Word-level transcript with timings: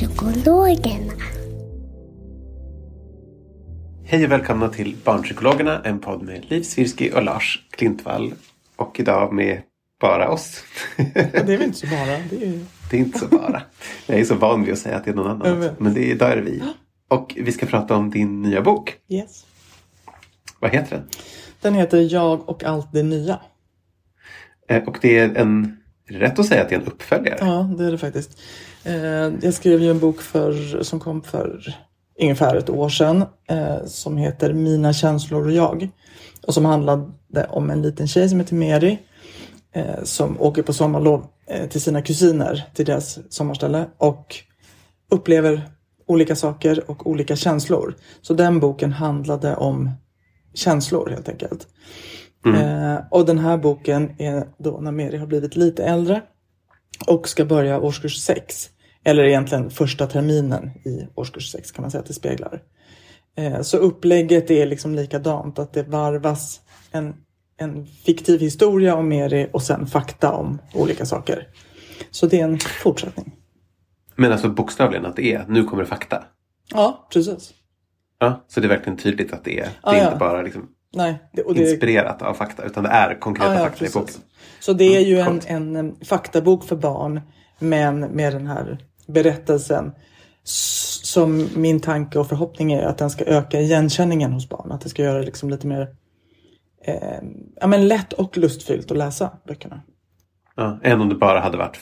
Barnpsykologerna. 0.00 1.12
Hej 4.04 4.24
och 4.24 4.30
välkomna 4.30 4.68
till 4.68 4.96
Barnpsykologerna, 5.04 5.82
en 5.84 6.00
podd 6.00 6.22
med 6.22 6.50
Liv 6.50 6.62
Svirsky 6.62 7.10
och 7.10 7.22
Lars 7.22 7.66
Klintvall. 7.70 8.34
Och 8.76 9.00
idag 9.00 9.32
med 9.32 9.62
bara 10.00 10.28
oss. 10.30 10.64
Det 11.14 11.34
är 11.34 11.44
väl 11.46 11.62
inte 11.62 11.78
så 11.78 11.86
bara. 11.86 12.18
Det 12.30 12.44
är... 12.46 12.64
Det 12.90 12.96
är 12.96 13.00
inte 13.00 13.18
så 13.18 13.26
bara. 13.26 13.62
Jag 14.06 14.20
är 14.20 14.24
så 14.24 14.34
van 14.34 14.64
vid 14.64 14.72
att 14.72 14.78
säga 14.78 14.96
att 14.96 15.04
det 15.04 15.10
är 15.10 15.14
någon 15.14 15.30
annan. 15.42 15.70
Men 15.78 15.94
det 15.94 16.00
är, 16.00 16.10
idag 16.14 16.32
är 16.32 16.36
det 16.36 16.42
vi. 16.42 16.62
Och 17.08 17.36
vi 17.40 17.52
ska 17.52 17.66
prata 17.66 17.96
om 17.96 18.10
din 18.10 18.42
nya 18.42 18.62
bok. 18.62 18.96
Yes. 19.08 19.46
Vad 20.60 20.70
heter 20.70 20.96
den? 20.96 21.08
Den 21.60 21.74
heter 21.74 22.12
Jag 22.12 22.48
och 22.48 22.64
allt 22.64 22.92
det 22.92 23.02
nya. 23.02 23.40
Eh, 24.68 24.82
Och 24.84 24.98
det 25.00 25.18
är 25.18 25.34
en... 25.34 25.76
Är 26.10 26.18
det 26.18 26.24
rätt 26.24 26.38
att 26.38 26.46
säga 26.46 26.62
att 26.62 26.68
det 26.68 26.74
är 26.74 26.80
en 26.80 26.86
uppföljare? 26.86 27.38
Ja, 27.40 27.70
det 27.78 27.84
är 27.84 27.90
det 27.90 27.98
faktiskt. 27.98 28.38
Eh, 28.84 28.94
jag 29.42 29.54
skrev 29.54 29.82
ju 29.82 29.90
en 29.90 29.98
bok 29.98 30.20
för, 30.20 30.82
som 30.82 31.00
kom 31.00 31.22
för 31.22 31.76
ungefär 32.20 32.56
ett 32.56 32.70
år 32.70 32.88
sedan 32.88 33.24
eh, 33.48 33.84
som 33.86 34.16
heter 34.16 34.52
Mina 34.52 34.92
känslor 34.92 35.46
och 35.46 35.52
jag. 35.52 35.88
Och 36.46 36.54
som 36.54 36.64
handlade 36.64 37.46
om 37.48 37.70
en 37.70 37.82
liten 37.82 38.08
tjej 38.08 38.28
som 38.28 38.40
heter 38.40 38.54
Mary 38.54 38.98
eh, 39.74 40.02
som 40.02 40.40
åker 40.40 40.62
på 40.62 40.72
sommarlov 40.72 41.26
till 41.70 41.80
sina 41.80 42.02
kusiner 42.02 42.64
till 42.74 42.84
deras 42.84 43.18
sommarställe 43.28 43.86
och 43.98 44.36
upplever 45.10 45.62
olika 46.06 46.36
saker 46.36 46.90
och 46.90 47.06
olika 47.06 47.36
känslor. 47.36 47.94
Så 48.22 48.34
den 48.34 48.60
boken 48.60 48.92
handlade 48.92 49.56
om 49.56 49.90
känslor 50.54 51.10
helt 51.10 51.28
enkelt. 51.28 51.66
Eh, 52.46 52.98
och 53.10 53.26
den 53.26 53.38
här 53.38 53.58
boken 53.58 54.14
är 54.18 54.48
då 54.58 54.80
när 54.80 54.92
Mary 54.92 55.16
har 55.16 55.26
blivit 55.26 55.56
lite 55.56 55.84
äldre 55.84 56.22
och 57.06 57.28
ska 57.28 57.44
börja 57.44 57.80
årskurs 57.80 58.16
6. 58.16 58.70
Eller 59.04 59.24
egentligen 59.24 59.70
första 59.70 60.06
terminen 60.06 60.70
i 60.84 61.08
årskurs 61.14 61.52
6 61.52 61.72
kan 61.72 61.82
man 61.82 61.90
säga 61.90 62.00
att 62.00 62.06
det 62.06 62.14
speglar. 62.14 62.62
Eh, 63.36 63.60
så 63.60 63.76
upplägget 63.76 64.50
är 64.50 64.66
liksom 64.66 64.94
likadant, 64.94 65.58
att 65.58 65.72
det 65.72 65.82
varvas 65.82 66.60
en, 66.90 67.14
en 67.56 67.86
fiktiv 67.86 68.40
historia 68.40 68.96
om 68.96 69.08
Mary 69.08 69.48
och 69.52 69.62
sen 69.62 69.86
fakta 69.86 70.32
om 70.32 70.58
olika 70.74 71.06
saker. 71.06 71.48
Så 72.10 72.26
det 72.26 72.40
är 72.40 72.44
en 72.44 72.58
fortsättning. 72.58 73.36
Men 74.16 74.32
alltså 74.32 74.48
bokstavligen 74.48 75.06
att 75.06 75.16
det 75.16 75.34
är, 75.34 75.44
nu 75.48 75.64
kommer 75.64 75.82
det 75.82 75.88
fakta. 75.88 76.24
Ja, 76.70 77.08
precis. 77.12 77.54
Ja, 78.18 78.44
så 78.48 78.60
det 78.60 78.66
är 78.66 78.68
verkligen 78.68 78.98
tydligt 78.98 79.32
att 79.32 79.44
det 79.44 79.60
är, 79.60 79.68
det 79.82 79.90
är 79.90 79.96
ja. 79.96 80.04
inte 80.04 80.18
bara 80.18 80.42
liksom 80.42 80.68
Nej, 80.92 81.18
det, 81.32 81.42
det, 81.54 81.60
inspirerat 81.60 82.22
av 82.22 82.34
fakta 82.34 82.64
utan 82.64 82.84
det 82.84 82.90
är 82.90 83.20
konkreta 83.20 83.54
Ja, 83.54 83.58
ja, 83.58 83.64
fakta 83.64 83.76
i 83.76 83.78
precis. 83.78 83.94
boken. 83.94 84.14
Så 84.60 84.72
det 84.72 84.96
är 84.96 85.00
ju 85.00 85.18
en, 85.18 85.40
en 85.46 85.96
faktabok 86.04 86.64
för 86.64 86.76
barn 86.76 87.20
men 87.58 88.00
med 88.00 88.32
den 88.32 88.46
här 88.46 88.78
berättelsen 89.06 89.92
som 90.44 91.48
min 91.56 91.80
tanke 91.80 92.18
och 92.18 92.28
förhoppning 92.28 92.72
är 92.72 92.82
att 92.82 92.98
den 92.98 93.10
ska 93.10 93.24
öka 93.24 93.60
igenkänningen 93.60 94.32
hos 94.32 94.48
barn. 94.48 94.72
Att 94.72 94.80
det 94.80 94.88
ska 94.88 95.02
göra 95.02 95.18
det 95.18 95.24
liksom 95.24 95.50
lite 95.50 95.66
mer 95.66 95.88
eh, 96.84 97.20
ja, 97.60 97.66
men 97.66 97.88
lätt 97.88 98.12
och 98.12 98.38
lustfyllt 98.38 98.90
att 98.90 98.96
läsa 98.96 99.30
böckerna. 99.46 99.82
Ja, 100.56 100.78
än 100.82 101.00
om 101.00 101.08
det 101.08 101.14
bara 101.14 101.40
hade 101.40 101.56
varit 101.56 101.80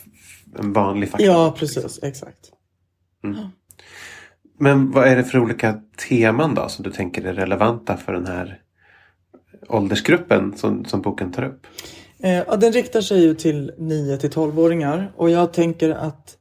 en 0.58 0.72
vanlig 0.72 1.10
fakta. 1.10 1.26
Ja, 1.26 1.54
precis. 1.58 2.02
Exakt. 2.02 2.52
Men 4.58 4.90
vad 4.90 5.08
är 5.08 5.16
det 5.16 5.24
för 5.24 5.38
olika 5.38 5.80
teman 6.08 6.54
då 6.54 6.68
som 6.68 6.82
du 6.82 6.90
tänker 6.90 7.24
är 7.24 7.32
relevanta 7.32 7.96
för 7.96 8.12
den 8.12 8.26
här 8.26 8.60
åldersgruppen 9.68 10.56
som, 10.56 10.84
som 10.84 11.02
boken 11.02 11.32
tar 11.32 11.42
upp? 11.42 11.66
Eh, 12.18 12.36
ja, 12.36 12.56
den 12.56 12.72
riktar 12.72 13.00
sig 13.00 13.20
ju 13.20 13.34
till 13.34 13.72
9 13.78 14.16
till 14.16 14.30
12-åringar 14.30 15.12
och 15.16 15.30
jag 15.30 15.52
tänker 15.52 15.90
att 15.90 16.36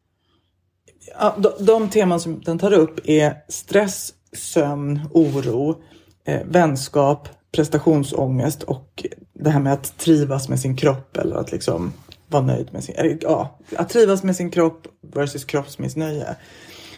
ja, 1.20 1.36
de, 1.38 1.66
de 1.66 1.90
teman 1.90 2.20
som 2.20 2.42
den 2.42 2.60
tar 2.60 2.74
upp 2.74 3.00
är 3.04 3.34
stress, 3.48 4.14
sömn, 4.34 5.00
oro, 5.12 5.82
eh, 6.26 6.42
vänskap, 6.46 7.30
prestationsångest 7.56 8.64
och 8.64 9.06
det 9.34 9.50
här 9.50 9.60
med 9.60 9.74
att 9.74 9.98
trivas 9.98 10.50
med 10.50 10.60
sin 10.60 10.78
kropp 10.78 11.18
eller 11.18 11.36
att 11.36 11.52
liksom 11.52 11.94
vara 12.28 12.44
nöjd 12.44 12.74
med 12.74 12.84
sin, 12.84 12.96
eller, 12.96 13.18
ja, 13.22 13.60
att 13.76 13.90
trivas 13.90 14.24
med 14.24 14.36
sin 14.36 14.52
kropp 14.52 14.88
versus 15.14 15.46
kroppsmissnöje. 15.46 16.36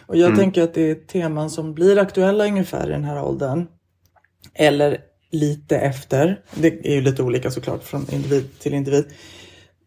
Och 0.06 0.16
jag 0.16 0.36
tänker 0.36 0.62
att 0.62 0.74
det 0.74 0.90
är 0.90 0.94
teman 0.94 1.50
som 1.50 1.74
blir 1.74 1.98
aktuella 1.98 2.44
ungefär 2.44 2.88
i 2.88 2.92
den 2.92 3.04
här 3.04 3.22
åldern. 3.22 3.66
Eller 4.54 4.98
lite 5.30 5.78
efter. 5.78 6.40
Det 6.54 6.86
är 6.88 6.94
ju 6.94 7.00
lite 7.00 7.22
olika 7.22 7.50
såklart 7.50 7.82
från 7.82 8.06
individ 8.10 8.58
till 8.58 8.74
individ. 8.74 9.04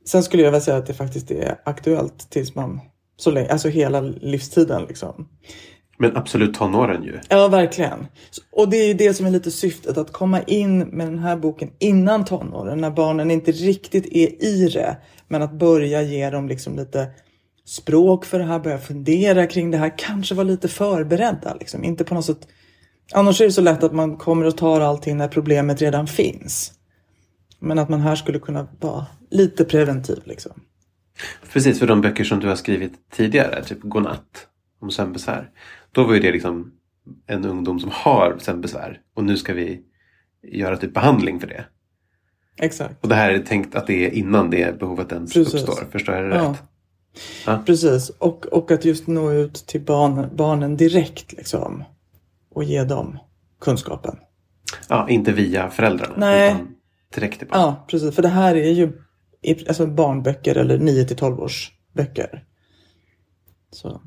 Sen 0.05 0.23
skulle 0.23 0.43
jag 0.43 0.51
vilja 0.51 0.61
säga 0.61 0.77
att 0.77 0.85
det 0.85 0.93
faktiskt 0.93 1.31
är 1.31 1.55
aktuellt 1.65 2.29
tills 2.29 2.55
man, 2.55 2.79
så 3.17 3.31
länge, 3.31 3.49
alltså 3.49 3.69
hela 3.69 4.01
livstiden 4.01 4.85
liksom. 4.87 5.27
Men 5.97 6.17
absolut 6.17 6.53
tonåren 6.53 7.03
ju. 7.03 7.19
Ja, 7.29 7.47
verkligen. 7.47 8.07
Och 8.51 8.69
det 8.69 8.77
är 8.77 8.87
ju 8.87 8.93
det 8.93 9.13
som 9.13 9.25
är 9.25 9.31
lite 9.31 9.51
syftet, 9.51 9.97
att 9.97 10.11
komma 10.11 10.41
in 10.41 10.79
med 10.79 11.07
den 11.07 11.19
här 11.19 11.37
boken 11.37 11.71
innan 11.79 12.25
tonåren, 12.25 12.81
när 12.81 12.91
barnen 12.91 13.31
inte 13.31 13.51
riktigt 13.51 14.05
är 14.05 14.43
i 14.43 14.69
det. 14.73 14.97
Men 15.27 15.41
att 15.41 15.53
börja 15.53 16.01
ge 16.01 16.29
dem 16.29 16.47
liksom 16.47 16.75
lite 16.75 17.07
språk 17.65 18.25
för 18.25 18.39
det 18.39 18.45
här, 18.45 18.59
börja 18.59 18.77
fundera 18.77 19.47
kring 19.47 19.71
det 19.71 19.77
här, 19.77 19.97
kanske 19.97 20.35
vara 20.35 20.47
lite 20.47 20.67
förberedda. 20.67 21.55
Liksom. 21.59 21.83
Inte 21.83 22.03
på 22.03 22.15
något 22.15 22.25
sätt... 22.25 22.47
Annars 23.11 23.41
är 23.41 23.45
det 23.45 23.51
så 23.51 23.61
lätt 23.61 23.83
att 23.83 23.93
man 23.93 24.17
kommer 24.17 24.45
och 24.45 24.57
tar 24.57 24.81
allting 24.81 25.17
när 25.17 25.27
problemet 25.27 25.81
redan 25.81 26.07
finns. 26.07 26.73
Men 27.59 27.79
att 27.79 27.89
man 27.89 28.01
här 28.01 28.15
skulle 28.15 28.39
kunna 28.39 28.67
vara 28.79 29.05
lite 29.29 29.65
preventiv. 29.65 30.21
Liksom. 30.23 30.51
Precis, 31.53 31.79
för 31.79 31.87
de 31.87 32.01
böcker 32.01 32.23
som 32.23 32.39
du 32.39 32.47
har 32.47 32.55
skrivit 32.55 32.93
tidigare, 33.11 33.63
typ 33.63 33.79
Godnatt 33.81 34.47
om 34.81 34.91
sömnbesvär. 34.91 35.49
Då 35.91 36.03
var 36.03 36.13
ju 36.13 36.19
det 36.19 36.31
liksom 36.31 36.71
en 37.27 37.45
ungdom 37.45 37.79
som 37.79 37.89
har 37.93 38.37
sömnbesvär 38.39 38.99
och 39.15 39.23
nu 39.23 39.37
ska 39.37 39.53
vi 39.53 39.81
göra 40.47 40.77
typ 40.77 40.93
behandling 40.93 41.39
för 41.39 41.47
det. 41.47 41.65
Exakt. 42.57 43.03
Och 43.03 43.09
det 43.09 43.15
här 43.15 43.31
är 43.33 43.39
tänkt 43.39 43.75
att 43.75 43.87
det 43.87 44.05
är 44.05 44.09
innan 44.11 44.49
det 44.49 44.79
behovet 44.79 45.11
ens 45.11 45.33
Precis. 45.33 45.53
uppstår. 45.53 45.87
Förstår 45.91 46.15
jag 46.15 46.29
det 46.29 46.35
Ja. 46.35 46.49
rätt? 46.49 46.63
Ja. 47.45 47.63
Precis, 47.65 48.09
och, 48.09 48.45
och 48.45 48.71
att 48.71 48.85
just 48.85 49.07
nå 49.07 49.31
ut 49.31 49.53
till 49.53 49.81
barn, 49.81 50.29
barnen 50.35 50.77
direkt 50.77 51.33
liksom. 51.33 51.83
Och 52.53 52.63
ge 52.63 52.83
dem 52.83 53.19
kunskapen. 53.61 54.17
Ja, 54.87 55.09
inte 55.09 55.31
via 55.31 55.69
föräldrarna. 55.69 56.13
Nej. 56.17 56.51
Utan 56.51 56.75
direkt 57.15 57.39
till 57.39 57.47
barn. 57.47 57.61
Ja, 57.61 57.85
precis. 57.89 58.15
För 58.15 58.21
det 58.21 58.27
här 58.27 58.55
är 58.55 58.71
ju 58.71 58.91
alltså 59.67 59.87
barnböcker 59.87 60.57
eller 60.57 60.77
9 60.77 61.05
till 61.05 61.17
12 61.17 61.39
års 61.39 61.71
böcker. 61.93 62.43
Så. 63.71 64.01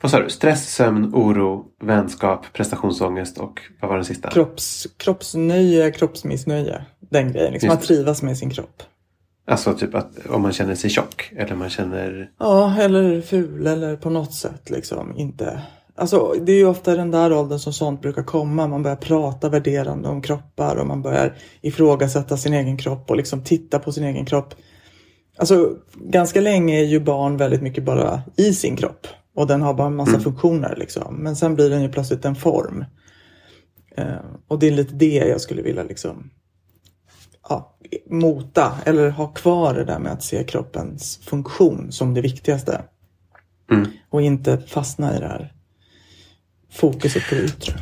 Vad 0.00 0.10
sa 0.10 0.20
du? 0.20 0.30
Stress, 0.30 0.74
sömn, 0.74 1.14
oro, 1.14 1.64
vänskap, 1.82 2.52
prestationsångest 2.52 3.38
och 3.38 3.60
vad 3.80 3.88
var 3.88 3.96
den 3.96 4.04
sista? 4.04 4.30
Kropps, 4.30 4.86
kroppsnöje, 4.96 5.90
kroppsmissnöje. 5.90 6.84
Den 7.00 7.32
grejen, 7.32 7.52
liksom 7.52 7.66
Just 7.66 7.78
att 7.78 7.86
trivas 7.86 8.22
med 8.22 8.38
sin 8.38 8.50
kropp. 8.50 8.82
Alltså 9.46 9.74
typ 9.74 9.94
att 9.94 10.26
om 10.26 10.42
man 10.42 10.52
känner 10.52 10.74
sig 10.74 10.90
tjock 10.90 11.32
eller 11.36 11.56
man 11.56 11.70
känner... 11.70 12.30
Ja, 12.38 12.76
eller 12.78 13.20
ful 13.20 13.66
eller 13.66 13.96
på 13.96 14.10
något 14.10 14.34
sätt 14.34 14.70
liksom 14.70 15.16
inte. 15.16 15.62
Alltså 15.94 16.34
det 16.40 16.52
är 16.52 16.56
ju 16.56 16.66
ofta 16.66 16.96
den 16.96 17.10
där 17.10 17.32
åldern 17.32 17.58
som 17.58 17.72
sånt 17.72 18.00
brukar 18.00 18.22
komma. 18.22 18.68
Man 18.68 18.82
börjar 18.82 18.96
prata 18.96 19.48
värderande 19.48 20.08
om 20.08 20.22
kroppar 20.22 20.76
och 20.76 20.86
man 20.86 21.02
börjar 21.02 21.36
ifrågasätta 21.60 22.36
sin 22.36 22.54
egen 22.54 22.76
kropp 22.76 23.10
och 23.10 23.16
liksom 23.16 23.44
titta 23.44 23.78
på 23.78 23.92
sin 23.92 24.04
egen 24.04 24.24
kropp. 24.24 24.54
Alltså 25.36 25.76
ganska 25.94 26.40
länge 26.40 26.80
är 26.80 26.84
ju 26.84 27.00
barn 27.00 27.36
väldigt 27.36 27.62
mycket 27.62 27.84
bara 27.84 28.22
i 28.36 28.54
sin 28.54 28.76
kropp 28.76 29.06
och 29.34 29.46
den 29.46 29.62
har 29.62 29.74
bara 29.74 29.86
en 29.86 29.96
massa 29.96 30.20
funktioner 30.20 30.74
liksom. 30.76 31.16
Men 31.16 31.36
sen 31.36 31.54
blir 31.54 31.70
den 31.70 31.82
ju 31.82 31.88
plötsligt 31.88 32.24
en 32.24 32.34
form. 32.34 32.84
Eh, 33.96 34.24
och 34.48 34.58
det 34.58 34.66
är 34.66 34.70
lite 34.70 34.94
det 34.94 35.14
jag 35.14 35.40
skulle 35.40 35.62
vilja 35.62 35.82
liksom 35.82 36.30
ja, 37.48 37.76
mota 38.10 38.72
eller 38.84 39.10
ha 39.10 39.26
kvar 39.26 39.74
det 39.74 39.84
där 39.84 39.98
med 39.98 40.12
att 40.12 40.22
se 40.22 40.44
kroppens 40.44 41.20
funktion 41.22 41.92
som 41.92 42.14
det 42.14 42.20
viktigaste. 42.20 42.82
Mm. 43.70 43.86
Och 44.10 44.22
inte 44.22 44.58
fastna 44.58 45.16
i 45.16 45.20
det 45.20 45.26
här 45.26 45.52
fokuset 46.72 47.28
på 47.28 47.34
det 47.34 47.44
yttre. 47.44 47.74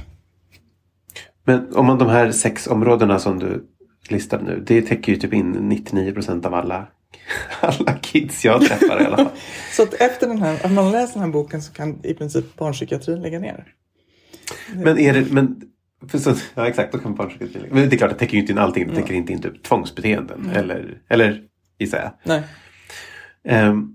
Men 1.44 1.74
om 1.76 1.86
man 1.86 1.98
de 1.98 2.08
här 2.08 2.32
sex 2.32 2.66
områdena 2.66 3.18
som 3.18 3.38
du 3.38 3.66
listar 4.08 4.42
nu. 4.42 4.62
Det 4.66 4.82
täcker 4.82 5.12
ju 5.12 5.18
typ 5.18 5.32
in 5.32 5.50
99 5.52 6.12
procent 6.12 6.46
av 6.46 6.54
alla, 6.54 6.86
alla 7.60 7.92
kids 7.92 8.44
jag 8.44 8.60
träffar 8.62 9.02
i 9.02 9.04
alla 9.04 9.16
fall. 9.16 9.28
Så 9.72 9.82
att 9.82 9.94
efter 9.94 10.26
den 10.28 10.42
här, 10.42 10.58
om 10.64 10.74
man 10.74 10.90
läser 10.92 11.12
den 11.14 11.22
här 11.22 11.30
boken 11.30 11.62
så 11.62 11.72
kan 11.72 12.04
i 12.04 12.14
princip 12.14 12.56
barnpsykiatrin 12.56 13.22
lägga 13.22 13.38
ner. 13.38 13.64
Men 14.74 14.98
är 14.98 15.12
det... 15.14 15.32
Men, 15.32 15.60
så, 16.12 16.34
ja 16.54 16.66
exakt, 16.68 16.92
då 16.92 16.98
kan 16.98 17.14
barnpsykiatrin 17.14 17.62
lägga- 17.62 17.74
Men 17.74 17.88
det 17.88 17.96
är 17.96 17.98
klart, 17.98 18.10
det 18.10 18.16
täcker 18.16 18.34
ju 18.34 18.40
inte 18.40 18.52
in 18.52 18.58
allting. 18.58 18.88
Det 18.88 18.94
täcker 18.94 19.14
inte 19.14 19.32
in 19.32 19.42
typ 19.42 19.62
tvångsbeteenden. 19.62 20.50
Eller, 20.54 20.98
eller 21.08 21.42
gissar 21.78 21.98
jag. 21.98 22.12
Nej. 22.24 22.42
Ehm, 23.44 23.94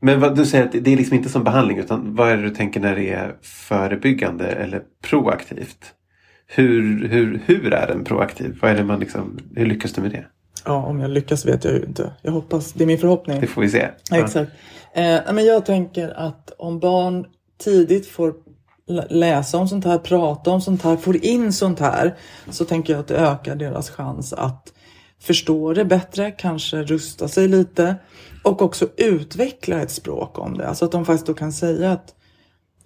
men 0.00 0.20
vad 0.20 0.36
du 0.36 0.46
säger 0.46 0.64
att 0.64 0.72
det 0.72 0.92
är 0.92 0.96
liksom 0.96 1.16
inte 1.16 1.28
som 1.28 1.44
behandling 1.44 1.78
utan 1.78 2.14
vad 2.14 2.28
är 2.30 2.36
det 2.36 2.42
du 2.42 2.50
tänker 2.50 2.80
när 2.80 2.96
det 2.96 3.10
är 3.10 3.34
förebyggande 3.42 4.46
eller 4.46 4.82
proaktivt? 5.02 5.78
Hur, 6.46 7.08
hur, 7.08 7.40
hur 7.46 7.72
är 7.72 7.86
den 7.86 8.04
proaktiv? 8.04 8.58
Vad 8.62 8.70
är 8.70 8.74
det 8.74 8.84
man 8.84 9.00
liksom, 9.00 9.38
hur 9.56 9.66
lyckas 9.66 9.92
du 9.92 10.00
med 10.00 10.10
det? 10.10 10.26
Ja, 10.64 10.74
om 10.86 11.00
jag 11.00 11.10
lyckas 11.10 11.46
vet 11.46 11.64
jag 11.64 11.74
ju 11.74 11.84
inte. 11.84 12.12
Jag 12.22 12.32
hoppas, 12.32 12.72
det 12.72 12.84
är 12.84 12.86
min 12.86 12.98
förhoppning. 12.98 13.40
Det 13.40 13.46
får 13.46 13.62
vi 13.62 13.68
se. 13.68 13.88
Ja, 14.10 14.16
Exakt. 14.24 14.52
Eh, 14.94 15.18
men 15.34 15.44
jag 15.44 15.66
tänker 15.66 16.08
att 16.08 16.52
om 16.58 16.78
barn 16.78 17.26
tidigt 17.64 18.06
får 18.06 18.34
lä- 18.88 19.06
läsa 19.10 19.58
om 19.58 19.68
sånt 19.68 19.84
här, 19.84 19.98
prata 19.98 20.50
om 20.50 20.60
sånt 20.60 20.82
här, 20.82 20.96
får 20.96 21.24
in 21.24 21.52
sånt 21.52 21.80
här, 21.80 22.14
så 22.50 22.64
tänker 22.64 22.92
jag 22.92 23.00
att 23.00 23.08
det 23.08 23.16
ökar 23.16 23.56
deras 23.56 23.90
chans 23.90 24.32
att 24.32 24.72
förstå 25.20 25.72
det 25.74 25.84
bättre, 25.84 26.30
kanske 26.30 26.82
rusta 26.82 27.28
sig 27.28 27.48
lite 27.48 27.96
och 28.42 28.62
också 28.62 28.88
utveckla 28.96 29.82
ett 29.82 29.90
språk 29.90 30.38
om 30.38 30.58
det. 30.58 30.68
Alltså 30.68 30.84
att 30.84 30.92
de 30.92 31.04
faktiskt 31.04 31.26
då 31.26 31.34
kan 31.34 31.52
säga 31.52 31.92
att 31.92 32.14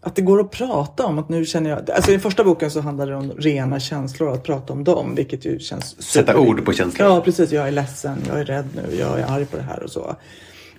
att 0.05 0.17
det 0.17 0.23
går 0.23 0.41
att 0.41 0.51
prata 0.51 1.07
om 1.07 1.19
att 1.19 1.29
nu 1.29 1.45
känner 1.45 1.71
jag, 1.71 1.91
alltså 1.91 2.13
i 2.13 2.19
första 2.19 2.45
boken 2.45 2.71
så 2.71 2.81
handlar 2.81 3.07
det 3.07 3.17
om 3.17 3.33
rena 3.33 3.81
känslor, 3.81 4.33
att 4.33 4.43
prata 4.43 4.73
om 4.73 4.85
dem, 4.85 5.15
vilket 5.15 5.45
ju 5.45 5.59
känns 5.59 6.03
Sätta 6.03 6.39
ord 6.39 6.65
på 6.65 6.73
känslor. 6.73 7.09
Ja, 7.09 7.21
precis. 7.21 7.53
Jag 7.53 7.69
är 7.69 7.73
ledsen, 7.73 8.19
jag 8.29 8.41
är 8.41 8.45
rädd 8.45 8.69
nu, 8.75 8.97
jag 8.97 9.21
är 9.21 9.27
arg 9.27 9.47
på 9.47 9.57
det 9.57 9.63
här 9.63 9.83
och 9.83 9.91
så. 9.91 10.17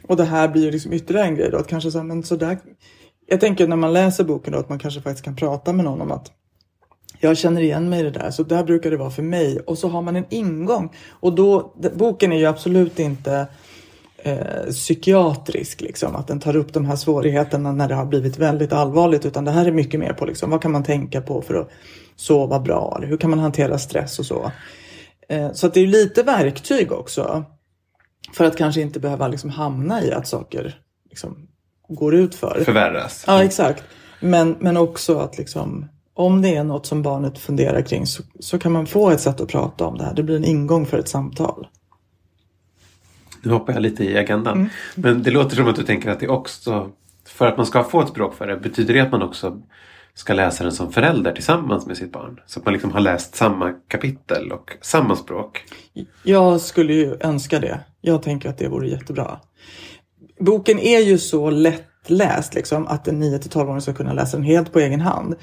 Och 0.07 0.17
det 0.17 0.23
här 0.23 0.47
blir 0.47 0.63
ju 0.63 0.71
liksom 0.71 0.93
ytterligare 0.93 1.27
en 1.27 1.35
grej 1.35 1.49
då, 1.51 1.57
att 1.57 1.67
kanske 1.67 1.91
så 1.91 1.97
här, 1.97 2.05
men 2.05 2.23
sådär. 2.23 2.57
Jag 3.27 3.39
tänker 3.39 3.67
när 3.67 3.75
man 3.75 3.93
läser 3.93 4.23
boken 4.23 4.53
då 4.53 4.59
att 4.59 4.69
man 4.69 4.79
kanske 4.79 5.01
faktiskt 5.01 5.25
kan 5.25 5.35
prata 5.35 5.73
med 5.73 5.85
någon 5.85 6.01
om 6.01 6.11
att 6.11 6.31
jag 7.19 7.37
känner 7.37 7.61
igen 7.61 7.89
mig 7.89 7.99
i 7.99 8.03
det 8.03 8.11
där, 8.11 8.31
så 8.31 8.43
där 8.43 8.63
brukar 8.63 8.91
det 8.91 8.97
vara 8.97 9.11
för 9.11 9.23
mig. 9.23 9.59
Och 9.59 9.77
så 9.77 9.87
har 9.87 10.01
man 10.01 10.15
en 10.15 10.25
ingång. 10.29 10.95
Och 11.09 11.35
då, 11.35 11.73
boken 11.95 12.31
är 12.31 12.37
ju 12.37 12.45
absolut 12.45 12.99
inte 12.99 13.47
eh, 14.23 14.69
psykiatrisk, 14.69 15.81
liksom, 15.81 16.15
att 16.15 16.27
den 16.27 16.39
tar 16.39 16.55
upp 16.55 16.73
de 16.73 16.85
här 16.85 16.95
svårigheterna 16.95 17.71
när 17.71 17.87
det 17.87 17.95
har 17.95 18.05
blivit 18.05 18.37
väldigt 18.37 18.73
allvarligt, 18.73 19.25
utan 19.25 19.45
det 19.45 19.51
här 19.51 19.65
är 19.65 19.71
mycket 19.71 19.99
mer 19.99 20.13
på 20.13 20.25
liksom, 20.25 20.49
vad 20.51 20.61
kan 20.61 20.71
man 20.71 20.83
tänka 20.83 21.21
på 21.21 21.41
för 21.41 21.55
att 21.55 21.69
sova 22.15 22.59
bra, 22.59 22.93
eller 22.97 23.07
hur 23.07 23.17
kan 23.17 23.29
man 23.29 23.39
hantera 23.39 23.77
stress 23.77 24.19
och 24.19 24.25
så. 24.25 24.51
Eh, 25.29 25.51
så 25.51 25.67
att 25.67 25.73
det 25.73 25.79
är 25.79 25.87
lite 25.87 26.23
verktyg 26.23 26.91
också 26.91 27.45
för 28.33 28.45
att 28.45 28.57
kanske 28.57 28.81
inte 28.81 28.99
behöva 28.99 29.27
liksom 29.27 29.49
hamna 29.49 30.03
i 30.03 30.11
att 30.11 30.27
saker 30.27 30.79
liksom 31.09 31.47
går 31.87 32.15
ut 32.15 32.35
för. 32.35 32.61
Förvärras. 32.65 33.23
Ja, 33.27 33.43
exakt. 33.43 33.83
Men, 34.19 34.55
men 34.59 34.77
också 34.77 35.19
att 35.19 35.37
liksom, 35.37 35.89
om 36.13 36.41
det 36.41 36.55
är 36.55 36.63
något 36.63 36.85
som 36.85 37.01
barnet 37.01 37.39
funderar 37.39 37.81
kring 37.81 38.05
så, 38.05 38.23
så 38.39 38.59
kan 38.59 38.71
man 38.71 38.85
få 38.85 39.09
ett 39.09 39.21
sätt 39.21 39.41
att 39.41 39.47
prata 39.47 39.85
om 39.85 39.97
det 39.97 40.03
här. 40.03 40.13
Det 40.13 40.23
blir 40.23 40.35
en 40.35 40.45
ingång 40.45 40.85
för 40.85 40.97
ett 40.99 41.07
samtal. 41.07 41.67
Nu 43.43 43.53
hoppar 43.53 43.73
jag 43.73 43.81
lite 43.81 44.03
i 44.03 44.17
agendan. 44.17 44.57
Mm. 44.57 44.69
Men 44.95 45.23
det 45.23 45.31
låter 45.31 45.55
som 45.55 45.67
att 45.67 45.75
du 45.75 45.83
tänker 45.83 46.09
att 46.09 46.19
det 46.19 46.27
också, 46.27 46.89
för 47.27 47.47
att 47.47 47.57
man 47.57 47.65
ska 47.65 47.83
få 47.83 48.01
ett 48.01 48.09
språk 48.09 48.35
för 48.35 48.47
det, 48.47 48.57
betyder 48.57 48.93
det 48.93 48.99
att 48.99 49.11
man 49.11 49.21
också 49.21 49.61
ska 50.13 50.33
läsa 50.33 50.63
den 50.63 50.73
som 50.73 50.91
förälder 50.91 51.31
tillsammans 51.31 51.85
med 51.85 51.97
sitt 51.97 52.11
barn? 52.11 52.39
Så 52.45 52.59
att 52.59 52.65
man 52.65 52.73
liksom 52.73 52.91
har 52.91 52.99
läst 52.99 53.35
samma 53.35 53.73
kapitel 53.87 54.51
och 54.51 54.77
samma 54.81 55.15
språk. 55.15 55.63
Jag 56.23 56.61
skulle 56.61 56.93
ju 56.93 57.17
önska 57.19 57.59
det. 57.59 57.79
Jag 58.01 58.23
tänker 58.23 58.49
att 58.49 58.57
det 58.57 58.67
vore 58.67 58.87
jättebra. 58.87 59.39
Boken 60.39 60.79
är 60.79 60.99
ju 60.99 61.17
så 61.17 61.49
lättläst 61.49 62.53
liksom, 62.53 62.87
att 62.87 63.07
en 63.07 63.23
9-12-åring 63.23 63.81
ska 63.81 63.93
kunna 63.93 64.13
läsa 64.13 64.37
den 64.37 64.45
helt 64.45 64.73
på 64.73 64.79
egen 64.79 65.01
hand. 65.01 65.35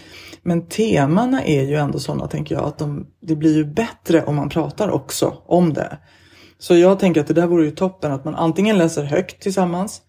Men 0.42 0.66
temana 0.66 1.44
är 1.44 1.62
ju 1.62 1.74
ändå 1.74 1.98
sådana, 1.98 2.26
tänker 2.26 2.54
jag, 2.54 2.64
att 2.64 2.78
de, 2.78 3.06
det 3.20 3.36
blir 3.36 3.56
ju 3.56 3.64
bättre 3.64 4.22
om 4.24 4.36
man 4.36 4.48
pratar 4.48 4.90
också 4.90 5.34
om 5.46 5.72
det. 5.72 5.98
Så 6.60 6.76
jag 6.76 6.98
tänker 6.98 7.20
att 7.20 7.26
det 7.26 7.34
där 7.34 7.46
vore 7.46 7.64
ju 7.64 7.70
toppen, 7.70 8.12
att 8.12 8.24
man 8.24 8.34
antingen 8.34 8.78
läser 8.78 9.04
högt 9.04 9.42
tillsammans 9.42 10.02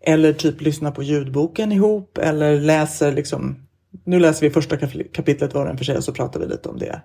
eller 0.00 0.32
typ 0.32 0.60
lyssnar 0.60 0.90
på 0.90 1.02
ljudboken 1.02 1.72
ihop 1.72 2.18
eller 2.18 2.60
läser 2.60 3.12
liksom, 3.12 3.56
nu 4.04 4.20
läser 4.20 4.40
vi 4.40 4.50
första 4.50 4.76
kapitlet 5.12 5.54
var 5.54 5.64
och 5.64 5.70
en 5.70 5.78
för 5.78 5.84
sig 5.84 5.96
och 5.96 6.04
så 6.04 6.12
pratar 6.12 6.40
vi 6.40 6.46
lite 6.46 6.68
om 6.68 6.78
det. 6.78 7.02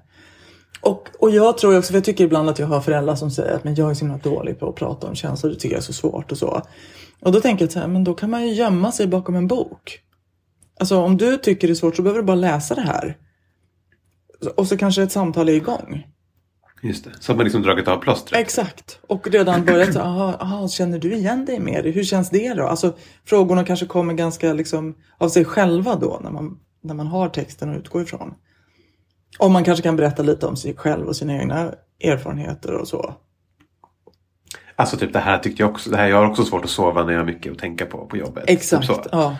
Och, 0.81 1.07
och 1.19 1.31
jag 1.31 1.57
tror 1.57 1.77
också, 1.77 1.87
för 1.87 1.97
jag 1.97 2.03
tycker 2.03 2.23
ibland 2.23 2.49
att 2.49 2.59
jag 2.59 2.67
har 2.67 2.81
föräldrar 2.81 3.15
som 3.15 3.31
säger 3.31 3.55
att 3.55 3.63
men 3.63 3.75
jag 3.75 3.89
är 3.89 3.93
så 3.93 4.05
himla 4.05 4.17
dålig 4.17 4.59
på 4.59 4.69
att 4.69 4.75
prata 4.75 5.07
om 5.07 5.15
känslor, 5.15 5.49
det 5.49 5.55
tycker 5.55 5.75
jag 5.75 5.81
är 5.81 5.85
så 5.85 5.93
svårt 5.93 6.31
och 6.31 6.37
så. 6.37 6.61
Och 7.21 7.31
då 7.31 7.41
tänker 7.41 7.65
jag 7.65 7.71
så 7.71 7.79
här, 7.79 7.87
men 7.87 8.03
då 8.03 8.13
kan 8.13 8.29
man 8.29 8.47
ju 8.47 8.53
gömma 8.53 8.91
sig 8.91 9.07
bakom 9.07 9.35
en 9.35 9.47
bok. 9.47 9.99
Alltså 10.79 10.97
om 10.97 11.17
du 11.17 11.37
tycker 11.37 11.67
det 11.67 11.73
är 11.73 11.75
svårt 11.75 11.95
så 11.95 12.01
behöver 12.01 12.21
du 12.21 12.25
bara 12.25 12.35
läsa 12.35 12.75
det 12.75 12.81
här. 12.81 13.17
Och 14.57 14.67
så 14.67 14.77
kanske 14.77 15.03
ett 15.03 15.11
samtal 15.11 15.49
är 15.49 15.53
igång. 15.53 16.03
Just 16.81 17.03
det. 17.03 17.11
Så 17.19 17.31
att 17.31 17.37
man 17.37 17.43
liksom 17.43 17.61
dragit 17.61 17.87
av 17.87 17.97
plåstret. 17.97 18.41
Exakt. 18.41 18.99
Och 19.07 19.27
redan 19.27 19.65
börjat 19.65 19.95
aha, 19.95 20.33
aha, 20.39 20.67
känner 20.67 20.99
du 20.99 21.13
igen 21.13 21.45
dig 21.45 21.59
mer? 21.59 21.83
Hur 21.83 22.03
känns 22.03 22.29
det 22.29 22.53
då? 22.53 22.63
Alltså 22.63 22.95
frågorna 23.25 23.65
kanske 23.65 23.85
kommer 23.85 24.13
ganska 24.13 24.53
liksom 24.53 24.95
av 25.17 25.29
sig 25.29 25.45
själva 25.45 25.95
då 25.95 26.19
när 26.23 26.31
man, 26.31 26.59
när 26.83 26.93
man 26.93 27.07
har 27.07 27.29
texten 27.29 27.69
att 27.69 27.77
utgå 27.77 28.01
ifrån. 28.01 28.33
Och 29.39 29.51
man 29.51 29.63
kanske 29.63 29.83
kan 29.83 29.95
berätta 29.95 30.23
lite 30.23 30.47
om 30.47 30.55
sig 30.55 30.75
själv 30.75 31.07
och 31.07 31.15
sina 31.15 31.37
egna 31.37 31.73
erfarenheter 32.03 32.73
och 32.73 32.87
så. 32.87 33.13
Alltså 34.75 34.97
typ 34.97 35.13
det 35.13 35.19
här 35.19 35.37
tyckte 35.37 35.63
jag 35.63 35.71
också. 35.71 35.89
Det 35.89 35.97
här, 35.97 36.07
jag 36.07 36.17
har 36.17 36.29
också 36.29 36.43
svårt 36.43 36.63
att 36.63 36.69
sova 36.69 37.03
när 37.03 37.13
jag 37.13 37.19
har 37.19 37.25
mycket 37.25 37.51
att 37.51 37.59
tänka 37.59 37.85
på 37.85 38.05
på 38.05 38.17
jobbet. 38.17 38.43
Exakt. 38.47 38.87
Typ 38.87 38.95
så. 38.95 39.03
Ja. 39.11 39.37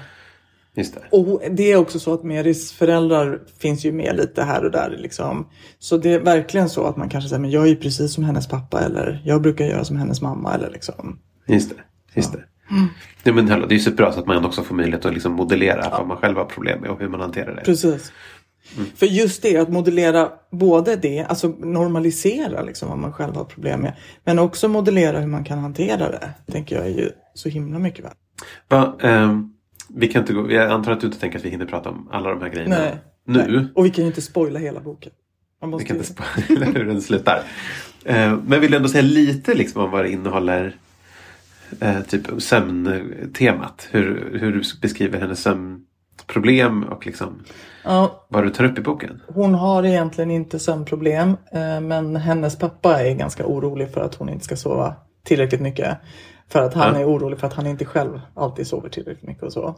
Just 0.76 0.96
det. 0.96 1.18
Och 1.18 1.42
det 1.52 1.72
är 1.72 1.78
också 1.78 2.00
så 2.00 2.14
att 2.14 2.24
Meris 2.24 2.72
föräldrar 2.72 3.40
finns 3.60 3.86
ju 3.86 3.92
med 3.92 4.16
lite 4.16 4.44
här 4.44 4.66
och 4.66 4.72
där. 4.72 4.98
Liksom. 5.00 5.48
Så 5.80 5.98
det 5.98 6.14
är 6.14 6.20
verkligen 6.20 6.70
så 6.70 6.84
att 6.86 6.98
man 6.98 7.10
kanske 7.10 7.30
säger, 7.30 7.42
men 7.42 7.52
jag 7.52 7.68
är 7.68 7.76
precis 7.76 8.14
som 8.14 8.24
hennes 8.24 8.48
pappa 8.48 8.82
eller 8.82 9.22
jag 9.26 9.42
brukar 9.42 9.66
göra 9.66 9.86
som 9.86 9.98
hennes 9.98 10.22
mamma 10.22 10.54
eller 10.54 10.70
liksom. 10.70 11.20
Just 11.48 11.70
det. 11.70 11.76
Just 12.16 12.32
det. 12.32 12.44
Ja, 13.24 13.34
men 13.34 13.46
det 13.46 13.54
är 13.54 13.72
ju 13.72 13.80
superbra 13.80 14.12
så 14.12 14.20
att 14.20 14.26
man 14.26 14.46
också 14.46 14.64
får 14.64 14.76
möjlighet 14.76 15.06
att 15.06 15.14
liksom 15.14 15.34
modellera 15.34 15.90
vad 15.90 16.08
man 16.08 16.18
själv 16.18 16.38
har 16.38 16.46
problem 16.46 16.82
med 16.82 16.90
och 16.90 17.00
hur 17.00 17.08
man 17.08 17.22
hanterar 17.22 17.56
det. 17.56 17.62
Precis. 17.62 18.12
För 18.96 19.06
just 19.06 19.42
det, 19.42 19.58
att 19.58 19.70
modellera 19.70 20.30
både 20.52 20.96
det, 20.96 21.24
alltså 21.24 21.48
normalisera 21.48 22.62
liksom 22.62 22.90
vad 22.90 22.98
man 22.98 23.14
själv 23.14 23.36
har 23.36 23.44
problem 23.44 23.82
med. 23.82 23.94
Men 24.24 24.40
också 24.40 24.68
modellera 24.68 25.20
hur 25.20 25.28
man 25.28 25.44
kan 25.44 25.60
hantera 25.60 26.10
det. 26.12 26.30
Tänker 26.52 26.76
jag 26.76 26.86
är 26.86 26.90
ju 26.90 27.10
så 27.34 27.50
himla 27.50 27.80
mycket 27.80 28.06
värt. 28.06 28.18
Va, 28.68 28.98
ehm, 29.02 29.54
vi 29.96 30.08
kan 30.08 30.22
inte 30.22 30.34
gå, 30.34 30.52
jag 30.52 30.72
antar 30.72 30.92
att 30.92 31.00
du 31.02 31.08
inte 31.08 31.20
tänker 31.20 31.40
att 31.40 31.46
vi 31.46 31.50
hinner 31.50 31.66
prata 31.66 31.90
om 31.90 32.10
alla 32.12 32.30
de 32.30 32.42
här 32.42 32.50
grejerna 32.50 32.78
Nej. 32.80 32.98
nu. 33.26 33.58
Nej. 33.60 33.68
Och 33.76 33.86
vi 33.86 33.90
kan 33.90 34.04
ju 34.04 34.08
inte 34.08 34.22
spoila 34.22 34.60
hela 34.60 34.80
boken. 34.80 35.12
Man 35.62 35.78
Vi 35.78 35.86
kan 35.86 35.98
inte 35.98 36.08
spoila 36.14 36.66
hur 36.66 36.86
den 36.86 37.02
slutar. 37.02 37.44
Eh, 38.06 38.38
men 38.46 38.62
vill 38.62 38.72
du 38.72 38.78
ändå 38.78 38.90
säga 38.90 39.02
lite 39.02 39.54
liksom 39.54 39.82
om 39.84 39.92
vad 39.92 40.04
det 40.06 40.12
innehåller? 40.12 40.76
Eh, 41.80 42.02
typ 42.02 42.42
sömntemat. 42.42 43.88
Hur, 43.92 44.38
hur 44.42 44.52
du 44.54 44.62
beskriver 44.82 45.20
hennes 45.20 45.42
sömnproblem 45.42 46.84
och 46.84 47.06
liksom 47.06 47.44
ja, 47.84 48.26
vad 48.30 48.44
du 48.44 48.50
tar 48.50 48.64
upp 48.64 48.78
i 48.78 48.82
boken. 48.82 49.22
hon 49.28 49.54
har 49.54 49.86
egentligen 49.86 50.32
inte 50.32 50.60
sömnproblem. 50.60 51.30
eh, 51.52 51.82
Men 51.82 52.16
hennes 52.16 52.58
pappa 52.60 53.02
är 53.04 53.16
ganska 53.16 53.46
orolig 53.46 53.94
för 53.94 54.02
att 54.02 54.16
hon 54.16 54.30
inte 54.30 54.46
ska 54.46 54.56
sova 54.56 54.96
tillräckligt 55.24 55.62
mycket. 55.62 55.98
För 56.52 56.62
att 56.62 56.74
han 56.74 56.94
Ja. 56.96 57.00
är 57.02 57.06
orolig 57.06 57.40
för 57.40 57.48
att 57.48 57.54
han 57.54 57.68
inte 57.68 57.86
själv 57.86 58.22
alltid 58.34 58.68
sover 58.68 58.90
tillräckligt 58.90 59.28
mycket 59.28 59.44
och 59.44 59.54
så. 59.54 59.76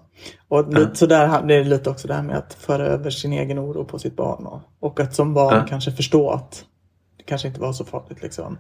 Och 0.47 0.73
lite, 0.73 0.95
så 0.95 1.05
där 1.05 1.41
det 1.47 1.55
är 1.55 1.63
lite 1.63 1.89
också 1.89 2.07
det 2.07 2.13
här 2.13 2.21
med 2.23 2.37
att 2.37 2.53
föra 2.53 2.85
över 2.87 3.09
sin 3.09 3.33
egen 3.33 3.59
oro 3.59 3.85
på 3.85 3.99
sitt 3.99 4.15
barn. 4.15 4.45
Och, 4.45 4.61
och 4.79 4.99
att 4.99 5.15
som 5.15 5.33
barn 5.33 5.55
Ja. 5.55 5.65
kanske 5.69 5.91
förstå 5.91 6.29
att 6.29 6.65
det 7.17 7.23
kanske 7.23 7.47
inte 7.47 7.59
var 7.61 7.73
så 7.73 7.85
farligt 7.85 8.21
liksom. 8.21 8.57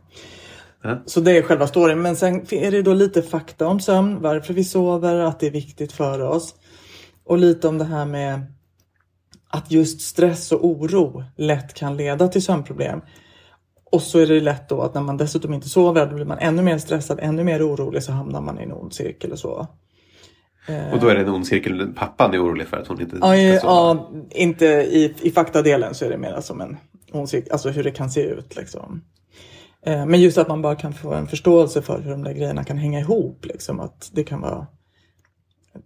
Ja. 0.83 0.97
Så 1.05 1.19
det 1.19 1.37
är 1.37 1.41
själva 1.41 1.67
storyn. 1.67 2.01
Men 2.01 2.15
sen 2.15 2.45
är 2.53 2.71
det 2.71 2.81
då 2.81 2.93
lite 2.93 3.21
fakta 3.21 3.67
om 3.67 3.79
sömn, 3.79 4.21
varför 4.21 4.53
vi 4.53 4.63
sover, 4.63 5.15
att 5.19 5.39
det 5.39 5.47
är 5.47 5.51
viktigt 5.51 5.91
för 5.91 6.19
oss. 6.19 6.55
Och 7.25 7.37
lite 7.37 7.67
om 7.67 7.77
det 7.77 7.85
här 7.85 8.05
med 8.05 8.41
att 9.49 9.71
just 9.71 10.01
stress 10.01 10.51
och 10.51 10.65
oro 10.65 11.23
lätt 11.37 11.73
kan 11.73 11.97
leda 11.97 12.27
till 12.27 12.43
sömnproblem. 12.43 13.01
Och 13.93 14.01
så 14.01 14.19
är 14.19 14.27
det 14.27 14.39
lätt 14.39 14.69
då 14.69 14.81
att 14.81 14.93
när 14.93 15.01
man 15.01 15.17
dessutom 15.17 15.53
inte 15.53 15.69
sover, 15.69 16.05
då 16.05 16.15
blir 16.15 16.25
man 16.25 16.37
ännu 16.39 16.61
mer 16.61 16.77
stressad, 16.77 17.19
ännu 17.21 17.43
mer 17.43 17.67
orolig, 17.67 18.03
så 18.03 18.11
hamnar 18.11 18.41
man 18.41 18.59
i 18.59 18.63
en 18.63 18.71
ond 18.73 18.93
cirkel 18.93 19.31
och 19.31 19.39
så. 19.39 19.67
Och 20.93 20.99
då 20.99 21.07
är 21.07 21.15
det 21.15 21.21
en 21.21 21.29
ond 21.29 21.47
cirkel. 21.47 21.93
Pappan 21.95 22.33
är 22.33 22.43
orolig 22.43 22.67
för 22.67 22.77
att 22.77 22.87
hon 22.87 23.01
inte 23.01 23.15
Ja, 23.21 23.27
ska 23.57 23.67
sova. 23.67 23.73
ja 23.73 24.11
inte 24.31 24.65
i, 24.65 25.13
i 25.21 25.31
faktadelen 25.31 25.93
så 25.95 26.05
är 26.05 26.09
det 26.09 26.17
mer 26.17 26.41
som 26.41 26.61
en 26.61 26.77
ond 27.11 27.29
cirkel, 27.29 27.51
alltså 27.51 27.69
hur 27.69 27.83
det 27.83 27.91
kan 27.91 28.09
se 28.09 28.21
ut 28.21 28.55
liksom. 28.55 29.01
Eh, 29.85 30.05
Men 30.05 30.21
just 30.21 30.37
att 30.37 30.47
man 30.47 30.61
bara 30.61 30.75
kan 30.75 30.93
få 30.93 31.13
en 31.13 31.27
förståelse 31.27 31.81
för 31.81 32.01
hur 32.01 32.11
de 32.11 32.23
där 32.23 32.33
grejerna 32.33 32.63
kan 32.63 32.77
hänga 32.77 32.99
ihop. 32.99 33.45
Liksom, 33.45 33.79
att 33.79 34.09
det 34.13 34.23
kan 34.23 34.41
vara 34.41 34.67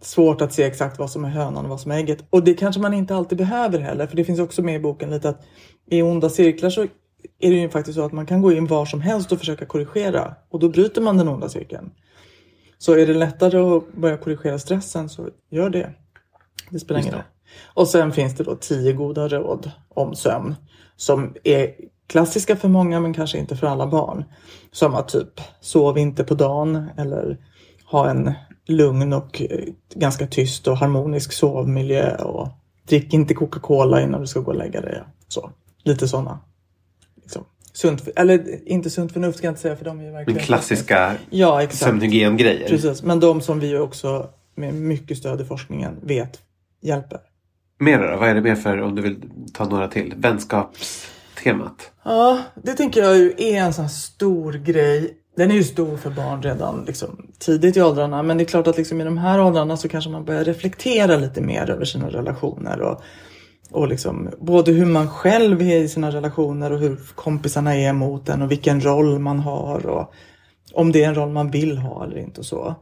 svårt 0.00 0.40
att 0.40 0.52
se 0.52 0.62
exakt 0.64 0.98
vad 0.98 1.10
som 1.10 1.24
är 1.24 1.28
hönan 1.28 1.64
och 1.64 1.70
vad 1.70 1.80
som 1.80 1.90
är 1.92 1.96
ägget. 1.96 2.24
Och 2.30 2.44
det 2.44 2.54
kanske 2.54 2.80
man 2.80 2.94
inte 2.94 3.14
alltid 3.16 3.38
behöver 3.38 3.78
heller. 3.78 4.06
För 4.06 4.16
det 4.16 4.24
finns 4.24 4.40
också 4.40 4.62
med 4.62 4.74
i 4.74 4.80
boken 4.80 5.10
lite 5.10 5.28
att 5.28 5.42
i 5.90 6.02
onda 6.02 6.28
cirklar 6.28 6.70
så 6.70 6.86
är 7.38 7.50
det 7.50 7.56
ju 7.56 7.68
faktiskt 7.68 7.96
så 7.96 8.04
att 8.04 8.12
man 8.12 8.26
kan 8.26 8.42
gå 8.42 8.52
in 8.52 8.66
var 8.66 8.86
som 8.86 9.00
helst 9.00 9.32
och 9.32 9.38
försöka 9.38 9.66
korrigera. 9.66 10.34
Och 10.48 10.60
då 10.60 10.68
bryter 10.68 11.00
man 11.00 11.16
den 11.16 11.28
onda 11.28 11.48
cirkeln. 11.48 11.90
Så 12.78 12.92
är 12.92 13.06
det 13.06 13.14
lättare 13.14 13.58
att 13.58 13.92
börja 13.92 14.16
korrigera 14.16 14.58
stressen 14.58 15.08
så 15.08 15.28
gör 15.50 15.70
det. 15.70 15.90
Det 16.70 16.78
spelar 16.78 17.00
ingen 17.00 17.14
roll. 17.14 17.22
Och 17.64 17.88
sen 17.88 18.12
finns 18.12 18.34
det 18.34 18.44
då 18.44 18.56
tio 18.56 18.92
goda 18.92 19.28
råd 19.28 19.70
om 19.88 20.14
sömn. 20.14 20.54
Som 20.96 21.34
är 21.44 21.74
klassiska 22.06 22.56
för 22.56 22.68
många 22.68 23.00
men 23.00 23.14
kanske 23.14 23.38
inte 23.38 23.56
för 23.56 23.66
alla 23.66 23.86
barn. 23.86 24.24
Som 24.72 24.94
att 24.94 25.08
typ 25.08 25.40
sov 25.60 25.98
inte 25.98 26.24
på 26.24 26.34
dagen 26.34 26.90
eller 26.96 27.38
ha 27.84 28.10
en 28.10 28.32
lugn 28.66 29.12
och 29.12 29.42
eh, 29.42 29.64
ganska 29.94 30.26
tyst 30.26 30.68
och 30.68 30.76
harmonisk 30.76 31.32
sovmiljö 31.32 32.16
och 32.16 32.48
drick 32.88 33.14
inte 33.14 33.34
Coca-Cola 33.34 34.02
innan 34.02 34.20
du 34.20 34.26
ska 34.26 34.40
gå 34.40 34.50
och 34.50 34.56
lägga 34.56 34.80
dig. 34.80 35.02
Så, 35.28 35.50
lite 35.84 36.08
sådana. 36.08 36.40
Liksom. 37.28 37.44
Sunt, 37.72 38.08
eller 38.16 38.68
inte 38.68 38.90
sunt 38.90 39.12
förnuft 39.12 39.38
ska 39.38 39.46
jag 39.46 39.52
inte 39.52 39.60
säga 39.60 39.76
för 39.76 39.84
de 39.84 40.00
är 40.00 40.04
ju 40.04 40.10
verkligen 40.10 40.36
Men 40.36 40.44
klassiska 40.44 41.14
Ja, 41.30 41.68
sömnhygiengrejer. 41.70 42.68
Precis, 42.68 43.02
men 43.02 43.20
de 43.20 43.40
som 43.40 43.60
vi 43.60 43.78
också 43.78 44.30
med 44.54 44.74
mycket 44.74 45.18
stöd 45.18 45.40
i 45.40 45.44
forskningen 45.44 45.96
vet 46.02 46.38
hjälper. 46.82 47.20
Mer 47.78 47.98
då? 47.98 48.16
Vad 48.16 48.28
är 48.28 48.34
det 48.34 48.40
mer 48.40 48.54
för, 48.54 48.80
om 48.80 48.94
du 48.94 49.02
vill 49.02 49.16
ta 49.52 49.64
några 49.64 49.88
till? 49.88 50.14
Vänskapstemat. 50.16 51.90
Ja, 52.04 52.42
det 52.62 52.72
tänker 52.74 53.00
jag 53.02 53.16
ju 53.16 53.34
är 53.38 53.60
en 53.60 53.72
sån 53.72 53.84
här 53.84 53.92
stor 53.92 54.52
grej. 54.52 55.14
Den 55.36 55.50
är 55.50 55.54
ju 55.54 55.64
stor 55.64 55.96
för 55.96 56.10
barn 56.10 56.42
redan 56.42 56.84
liksom, 56.86 57.26
tidigt 57.38 57.76
i 57.76 57.82
åldrarna. 57.82 58.22
Men 58.22 58.38
det 58.38 58.44
är 58.44 58.46
klart 58.46 58.66
att 58.66 58.76
liksom, 58.76 59.00
i 59.00 59.04
de 59.04 59.18
här 59.18 59.40
åldrarna 59.40 59.76
så 59.76 59.88
kanske 59.88 60.10
man 60.10 60.24
börjar 60.24 60.44
reflektera 60.44 61.16
lite 61.16 61.40
mer 61.40 61.70
över 61.70 61.84
sina 61.84 62.08
relationer. 62.08 62.80
Och, 62.80 63.02
och 63.70 63.88
liksom, 63.88 64.28
både 64.40 64.72
hur 64.72 64.86
man 64.86 65.08
själv 65.08 65.62
är 65.62 65.76
i 65.76 65.88
sina 65.88 66.10
relationer 66.10 66.72
och 66.72 66.78
hur 66.78 66.98
kompisarna 67.14 67.76
är 67.76 67.92
mot 67.92 68.28
en 68.28 68.42
och 68.42 68.50
vilken 68.50 68.80
roll 68.84 69.18
man 69.18 69.38
har. 69.38 69.86
Och 69.86 70.12
om 70.72 70.92
det 70.92 71.04
är 71.04 71.08
en 71.08 71.14
roll 71.14 71.30
man 71.30 71.50
vill 71.50 71.78
ha 71.78 72.04
eller 72.04 72.18
inte 72.18 72.40
och 72.40 72.46
så. 72.46 72.74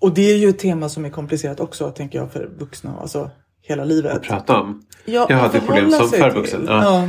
Och 0.00 0.14
det 0.14 0.30
är 0.32 0.36
ju 0.36 0.48
ett 0.48 0.58
tema 0.58 0.88
som 0.88 1.04
är 1.04 1.10
komplicerat 1.10 1.60
också, 1.60 1.90
tänker 1.90 2.18
jag, 2.18 2.32
för 2.32 2.50
vuxna. 2.58 2.94
Alltså 3.00 3.30
hela 3.62 3.84
livet. 3.84 4.22
Prata 4.22 4.60
om. 4.60 4.82
Ja, 5.04 5.26
Jag 5.28 5.36
hade 5.36 5.60
problem 5.60 5.90
som 5.90 6.08
sig 6.08 6.20
för 6.20 6.30
till. 6.30 6.40
vuxen. 6.40 6.64
Ja. 6.68 6.84
Ja. 6.84 7.08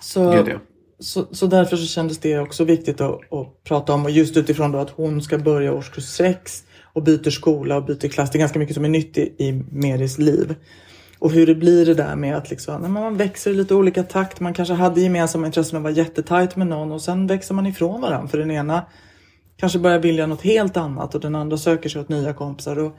Så, 0.00 0.30
Gud, 0.30 0.48
ja. 0.48 0.58
så, 1.00 1.26
så 1.30 1.46
därför 1.46 1.76
så 1.76 1.86
kändes 1.86 2.18
det 2.18 2.38
också 2.38 2.64
viktigt 2.64 3.00
att, 3.00 3.32
att 3.32 3.64
prata 3.64 3.92
om 3.92 4.04
och 4.04 4.10
just 4.10 4.36
utifrån 4.36 4.72
då 4.72 4.78
att 4.78 4.90
hon 4.90 5.22
ska 5.22 5.38
börja 5.38 5.72
årskurs 5.72 6.04
6 6.04 6.64
och 6.92 7.02
byter 7.02 7.30
skola 7.30 7.76
och 7.76 7.84
byter 7.84 8.08
klass. 8.08 8.30
Det 8.30 8.36
är 8.36 8.40
ganska 8.40 8.58
mycket 8.58 8.74
som 8.74 8.84
är 8.84 8.88
nytt 8.88 9.18
i, 9.18 9.20
i 9.38 9.64
Meris 9.70 10.18
liv. 10.18 10.54
Och 11.18 11.30
hur 11.30 11.46
det 11.46 11.54
blir 11.54 11.86
det 11.86 11.94
där 11.94 12.16
med 12.16 12.36
att 12.36 12.50
liksom, 12.50 12.92
man 12.92 13.16
växer 13.16 13.50
i 13.50 13.54
lite 13.54 13.74
olika 13.74 14.02
takt. 14.02 14.40
Man 14.40 14.54
kanske 14.54 14.74
hade 14.74 15.00
gemensamma 15.00 15.46
intressen 15.46 15.76
och 15.76 15.82
var 15.82 15.90
jättetajt 15.90 16.56
med 16.56 16.66
någon 16.66 16.92
och 16.92 17.02
sen 17.02 17.26
växer 17.26 17.54
man 17.54 17.66
ifrån 17.66 18.00
varandra. 18.00 18.28
För 18.28 18.38
den 18.38 18.50
ena 18.50 18.86
kanske 19.56 19.78
börjar 19.78 19.98
vilja 19.98 20.26
något 20.26 20.42
helt 20.42 20.76
annat 20.76 21.14
och 21.14 21.20
den 21.20 21.34
andra 21.34 21.56
söker 21.56 21.88
sig 21.88 22.00
åt 22.00 22.08
nya 22.08 22.32
kompisar. 22.32 22.78
Och 22.78 22.96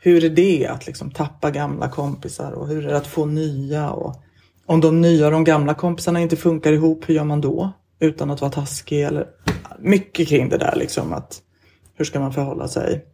hur 0.00 0.24
är 0.24 0.30
det 0.30 0.66
att 0.66 0.86
liksom 0.86 1.10
tappa 1.10 1.50
gamla 1.50 1.88
kompisar 1.88 2.52
och 2.52 2.68
hur 2.68 2.86
är 2.86 2.90
det 2.90 2.96
att 2.96 3.06
få 3.06 3.26
nya? 3.26 3.90
Och 3.90 4.14
om 4.66 4.80
de 4.80 5.00
nya 5.00 5.26
och 5.26 5.32
de 5.32 5.44
gamla 5.44 5.74
kompisarna 5.74 6.20
inte 6.20 6.36
funkar 6.36 6.72
ihop, 6.72 7.08
hur 7.08 7.14
gör 7.14 7.24
man 7.24 7.40
då? 7.40 7.72
Utan 8.00 8.30
att 8.30 8.40
vara 8.40 8.50
taskig 8.50 9.02
eller 9.02 9.26
mycket 9.78 10.28
kring 10.28 10.48
det 10.48 10.58
där 10.58 10.76
liksom 10.76 11.12
att 11.12 11.42
hur 11.94 12.04
ska 12.04 12.20
man 12.20 12.32
förhålla 12.32 12.68
sig? 12.68 13.04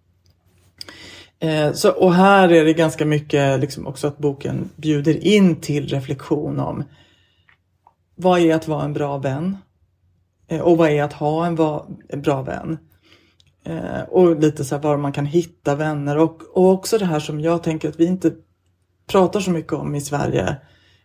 Eh, 1.43 1.73
så, 1.73 1.91
och 1.91 2.15
här 2.15 2.53
är 2.53 2.65
det 2.65 2.73
ganska 2.73 3.05
mycket 3.05 3.61
liksom 3.61 3.87
också 3.87 4.07
att 4.07 4.19
boken 4.19 4.71
bjuder 4.77 5.27
in 5.27 5.57
till 5.57 5.89
reflektion 5.89 6.61
om 6.61 6.85
vad 8.15 8.41
är 8.41 8.55
att 8.55 8.69
vara 8.69 8.85
en 8.85 8.93
bra 8.93 9.19
vän? 9.19 9.57
Eh, 10.49 10.61
och 10.61 10.77
vad 10.79 10.91
är 10.91 11.03
att 11.03 11.13
ha 11.13 11.47
en, 11.47 11.57
va- 11.57 11.87
en 12.09 12.23
bra 12.23 12.43
vän? 12.43 12.79
Eh, 13.65 14.01
och 14.09 14.41
lite 14.41 14.65
så 14.65 14.75
här 14.75 14.83
var 14.83 14.97
man 14.97 15.13
kan 15.13 15.27
hitta 15.27 15.75
vänner 15.75 16.19
och, 16.19 16.43
och 16.55 16.71
också 16.71 16.99
det 16.99 17.05
här 17.07 17.21
som 17.21 17.41
jag 17.41 17.63
tänker 17.63 17.89
att 17.89 18.01
vi 18.01 18.05
inte 18.07 18.33
pratar 19.07 19.41
så 19.41 19.51
mycket 19.51 19.73
om 19.73 19.95
i 19.95 20.01
Sverige 20.01 20.57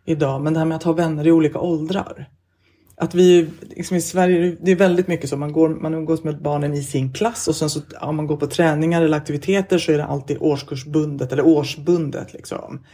idag, 0.06 0.42
men 0.42 0.54
det 0.54 0.60
här 0.60 0.66
med 0.66 0.76
att 0.76 0.84
ha 0.84 0.94
vänner 0.94 1.28
i 1.28 1.32
olika 1.32 1.60
åldrar. 1.60 2.30
Att 3.00 3.16
vi 3.16 3.50
liksom 3.62 3.98
i 3.98 4.02
Sverige, 4.02 4.58
det 4.62 4.72
är 4.72 4.76
väldigt 4.76 5.08
mycket 5.08 5.30
så, 5.30 5.38
man, 5.38 5.52
går, 5.52 5.70
man 5.70 5.94
umgås 5.94 6.24
med 6.24 6.42
barnen 6.42 6.74
i 6.74 6.84
sin 6.84 7.14
klass 7.14 7.48
och 7.48 7.56
sen 7.56 7.70
så 7.70 7.82
om 8.02 8.16
man 8.16 8.28
går 8.28 8.38
på 8.38 8.48
träningar 8.48 9.02
eller 9.02 9.18
aktiviteter 9.18 9.78
så 9.78 9.92
är 9.92 9.98
det 9.98 10.06
alltid 10.06 10.38
årskursbundet 10.40 11.32
eller 11.32 11.46
årsbundet. 11.46 12.34
Liksom. 12.34 12.86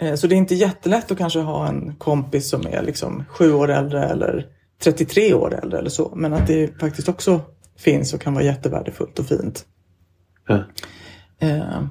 Eh, 0.00 0.14
Så 0.14 0.26
det 0.26 0.34
är 0.34 0.36
inte 0.36 0.54
jättelätt 0.54 1.10
att 1.10 1.18
kanske 1.18 1.40
ha 1.40 1.68
en 1.68 1.94
kompis 1.96 2.50
som 2.50 2.66
är 2.66 2.82
liksom 2.82 3.24
sju 3.28 3.52
år 3.52 3.70
äldre 3.70 4.04
eller 4.04 4.46
33 4.82 5.34
år 5.34 5.60
äldre 5.62 5.78
eller 5.78 5.90
så. 5.90 6.12
Men 6.16 6.32
att 6.32 6.46
det 6.46 6.80
faktiskt 6.80 7.08
också 7.08 7.40
finns 7.78 8.14
och 8.14 8.20
kan 8.20 8.34
vara 8.34 8.44
jättevärdefullt 8.44 9.18
och 9.18 9.26
fint. 9.26 9.64
Ja. 10.48 10.64
Eh, 11.38 11.82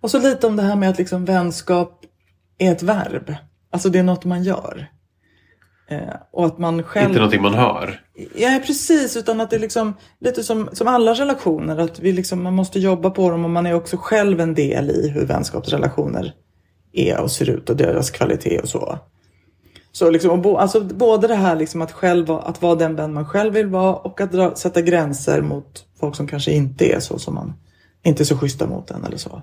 och 0.00 0.10
så 0.10 0.18
lite 0.18 0.46
om 0.46 0.56
det 0.56 0.62
här 0.62 0.76
med 0.76 0.90
att 0.90 0.98
liksom 0.98 1.24
vänskap 1.24 2.04
är 2.58 2.72
ett 2.72 2.82
verb. 2.82 3.34
Alltså 3.70 3.88
det 3.88 3.98
är 3.98 4.02
något 4.02 4.24
man 4.24 4.42
gör. 4.42 4.90
Eh, 5.90 6.14
och 6.30 6.46
att 6.46 6.58
man 6.58 6.82
själv... 6.82 7.06
Inte 7.06 7.18
någonting 7.18 7.42
man 7.42 7.54
har. 7.54 8.00
Ja, 8.34 8.60
precis. 8.66 9.16
Utan 9.16 9.40
att 9.40 9.50
det 9.50 9.56
är 9.56 9.60
liksom 9.60 9.94
lite 10.20 10.42
som, 10.42 10.68
som 10.72 10.88
alla 10.88 11.14
relationer. 11.14 11.78
Att 11.78 12.00
vi 12.00 12.12
liksom, 12.12 12.42
man 12.42 12.54
måste 12.54 12.78
jobba 12.78 13.10
på 13.10 13.30
dem 13.30 13.44
och 13.44 13.50
man 13.50 13.66
är 13.66 13.74
också 13.74 13.96
själv 13.96 14.40
en 14.40 14.54
del 14.54 14.90
i 14.90 15.08
hur 15.08 15.26
vänskapsrelationer 15.26 16.32
är 16.92 17.20
och 17.20 17.30
ser 17.30 17.50
ut 17.50 17.70
och 17.70 17.76
deras 17.76 18.10
kvalitet 18.10 18.58
och 18.58 18.68
så. 18.68 18.98
Så 19.92 20.10
liksom, 20.10 20.30
och 20.30 20.38
bo, 20.38 20.56
alltså 20.56 20.80
både 20.80 21.26
det 21.26 21.34
här 21.34 21.56
liksom 21.56 21.82
att, 21.82 21.92
själv, 21.92 22.30
att 22.30 22.62
vara 22.62 22.74
den 22.74 22.96
vän 22.96 23.12
man 23.12 23.26
själv 23.26 23.54
vill 23.54 23.66
vara 23.66 23.94
och 23.94 24.20
att 24.20 24.32
dra, 24.32 24.54
sätta 24.54 24.80
gränser 24.80 25.42
mot 25.42 25.84
folk 26.00 26.16
som 26.16 26.26
kanske 26.26 26.52
inte 26.52 26.92
är 26.92 27.00
så 27.00 27.18
som 27.18 27.34
man 27.34 27.52
inte 28.02 28.22
är 28.22 28.24
så 28.24 28.38
schyssta 28.38 28.66
mot 28.66 28.90
en 28.90 29.04
eller 29.04 29.16
så. 29.16 29.42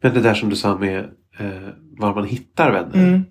Men 0.00 0.14
det 0.14 0.20
där 0.20 0.34
som 0.34 0.50
du 0.50 0.56
sa 0.56 0.78
med 0.78 0.98
eh, 1.38 1.68
var 1.98 2.14
man 2.14 2.24
hittar 2.24 2.72
vänner. 2.72 3.08
Mm. 3.08 3.24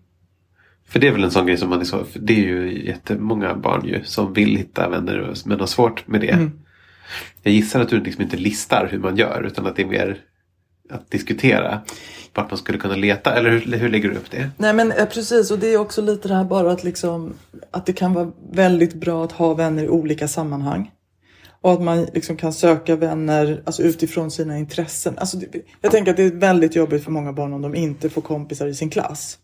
För 0.88 1.00
det 1.00 1.08
är 1.08 1.12
väl 1.12 1.24
en 1.24 1.32
sån 1.32 1.46
grej 1.46 1.58
som 1.58 1.70
man 1.70 1.79
är 1.79 1.86
så, 1.86 2.03
för 2.06 2.20
det 2.20 2.34
är 2.34 2.48
ju 2.48 2.86
jättemånga 2.86 3.56
barn 3.56 3.86
ju 3.86 4.03
som 4.03 4.34
vill 4.34 4.56
hitta 4.56 4.89
vänner 4.89 5.34
men 5.46 5.60
har 5.60 5.67
svårt 5.67 6.08
med 6.08 6.22
det. 6.22 6.32
Mm. 6.32 6.51
Jag 7.44 7.53
gissar 7.53 7.82
att 7.82 7.89
du 7.89 8.00
liksom 8.00 8.24
inte 8.24 8.38
listar 8.38 8.88
hur 8.91 9.00
man 9.00 9.17
gör 9.17 9.44
utan 9.48 9.65
att 9.65 9.75
det 9.75 9.82
är 9.82 9.88
mer 9.88 10.17
att 10.89 11.12
diskutera 11.12 11.82
vart 12.34 12.51
man 12.51 12.58
skulle 12.58 12.77
kunna 12.77 12.96
leta. 12.96 13.36
Eller 13.36 13.50
hur, 13.50 13.77
hur 13.77 13.89
lägger 13.89 14.10
du 14.10 14.15
upp 14.15 14.32
det? 14.32 14.50
Nej 14.58 14.74
men 14.74 14.91
eh, 14.91 15.06
precis 15.06 15.51
och 15.51 15.60
det 15.60 15.74
är 15.74 15.77
också 15.77 16.01
lite 16.01 16.27
det 16.27 16.36
här 16.36 16.44
bara 16.44 16.72
att 16.72 16.84
liksom 16.84 17.34
att 17.72 17.86
det 17.86 17.94
kan 17.94 18.13
vara 18.13 18.32
väldigt 18.51 18.94
bra 18.94 19.24
att 19.24 19.32
ha 19.32 19.53
vänner 19.53 19.84
i 19.84 19.89
olika 19.89 20.27
sammanhang. 20.27 20.91
Och 21.62 21.74
att 21.74 21.82
man 21.82 22.08
liksom 22.13 22.38
kan 22.38 22.53
söka 22.53 22.96
vänner 22.96 23.62
alltså 23.65 23.84
utifrån 23.84 24.32
sina 24.32 24.58
intressen. 24.58 25.17
Alltså, 25.17 25.38
jag 25.82 25.91
tänker 25.91 26.12
att 26.12 26.17
det 26.17 26.24
är 26.24 26.32
väldigt 26.32 26.75
jobbigt 26.75 27.03
för 27.03 27.12
många 27.12 27.34
barn 27.34 27.53
om 27.53 27.62
de 27.62 27.75
inte 27.75 28.10
får 28.10 28.22
kompisar 28.22 28.67
i 28.67 28.74
sin 28.74 28.89
klass. 28.89 29.38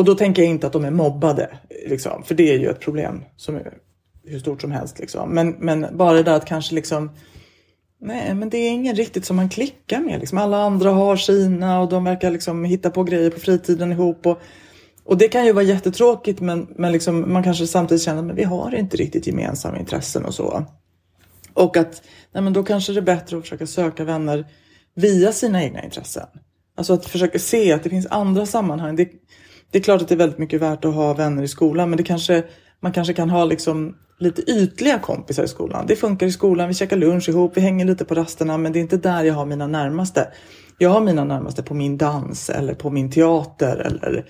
Och 0.00 0.06
då 0.06 0.14
tänker 0.14 0.42
jag 0.42 0.50
inte 0.50 0.66
att 0.66 0.72
de 0.72 0.84
är 0.84 0.90
mobbade. 0.90 1.48
Liksom, 1.86 2.22
för 2.22 2.34
det 2.34 2.54
är 2.54 2.58
ju 2.58 2.70
ett 2.70 2.80
problem 2.80 3.24
som 3.36 3.56
är 3.56 3.72
hur 4.24 4.38
stort 4.38 4.60
som 4.60 4.70
helst. 4.70 4.98
Liksom. 4.98 5.34
Men, 5.34 5.50
men 5.50 5.86
bara 5.92 6.12
det 6.12 6.22
där 6.22 6.36
att 6.36 6.44
kanske 6.44 6.74
liksom 6.74 7.10
Nej, 8.00 8.34
men 8.34 8.50
det 8.50 8.58
är 8.58 8.70
ingen 8.70 8.96
riktigt 8.96 9.24
som 9.24 9.36
man 9.36 9.48
klickar 9.48 10.00
med. 10.00 10.20
Liksom. 10.20 10.38
Alla 10.38 10.62
andra 10.62 10.90
har 10.90 11.16
sina 11.16 11.80
och 11.80 11.88
de 11.88 12.04
verkar 12.04 12.30
liksom 12.30 12.64
hitta 12.64 12.90
på 12.90 13.04
grejer 13.04 13.30
på 13.30 13.40
fritiden 13.40 13.92
ihop. 13.92 14.26
Och, 14.26 14.40
och 15.04 15.18
det 15.18 15.28
kan 15.28 15.46
ju 15.46 15.52
vara 15.52 15.64
jättetråkigt 15.64 16.40
men, 16.40 16.68
men 16.76 16.92
liksom, 16.92 17.32
man 17.32 17.42
kanske 17.42 17.66
samtidigt 17.66 18.02
känner 18.02 18.32
att 18.32 18.38
vi 18.38 18.44
har 18.44 18.74
inte 18.74 18.96
riktigt 18.96 19.26
gemensamma 19.26 19.78
intressen 19.78 20.24
och 20.24 20.34
så. 20.34 20.64
Och 21.54 21.76
att 21.76 22.02
nej 22.32 22.42
men 22.42 22.52
då 22.52 22.62
kanske 22.62 22.92
det 22.92 23.00
är 23.00 23.02
bättre 23.02 23.36
att 23.36 23.42
försöka 23.42 23.66
söka 23.66 24.04
vänner 24.04 24.46
via 24.94 25.32
sina 25.32 25.62
egna 25.62 25.84
intressen. 25.84 26.26
Alltså 26.76 26.92
att 26.92 27.06
försöka 27.06 27.38
se 27.38 27.72
att 27.72 27.82
det 27.82 27.90
finns 27.90 28.06
andra 28.10 28.46
sammanhang. 28.46 28.96
Det, 28.96 29.08
det 29.70 29.78
är 29.78 29.82
klart 29.82 30.02
att 30.02 30.08
det 30.08 30.14
är 30.14 30.18
väldigt 30.18 30.38
mycket 30.38 30.60
värt 30.60 30.84
att 30.84 30.94
ha 30.94 31.14
vänner 31.14 31.42
i 31.42 31.48
skolan 31.48 31.90
men 31.90 31.96
det 31.96 32.02
kanske, 32.02 32.44
man 32.80 32.92
kanske 32.92 33.14
kan 33.14 33.30
ha 33.30 33.44
liksom 33.44 33.96
lite 34.18 34.50
ytliga 34.50 34.98
kompisar 34.98 35.44
i 35.44 35.48
skolan. 35.48 35.86
Det 35.86 35.96
funkar 35.96 36.26
i 36.26 36.32
skolan, 36.32 36.68
vi 36.68 36.74
käkar 36.74 36.96
lunch 36.96 37.28
ihop, 37.28 37.56
vi 37.56 37.60
hänger 37.60 37.84
lite 37.84 38.04
på 38.04 38.14
rasterna 38.14 38.58
men 38.58 38.72
det 38.72 38.78
är 38.78 38.80
inte 38.80 38.96
där 38.96 39.24
jag 39.24 39.34
har 39.34 39.46
mina 39.46 39.66
närmaste. 39.66 40.28
Jag 40.78 40.90
har 40.90 41.00
mina 41.00 41.24
närmaste 41.24 41.62
på 41.62 41.74
min 41.74 41.98
dans 41.98 42.50
eller 42.50 42.74
på 42.74 42.90
min 42.90 43.10
teater 43.10 43.76
eller 43.76 44.26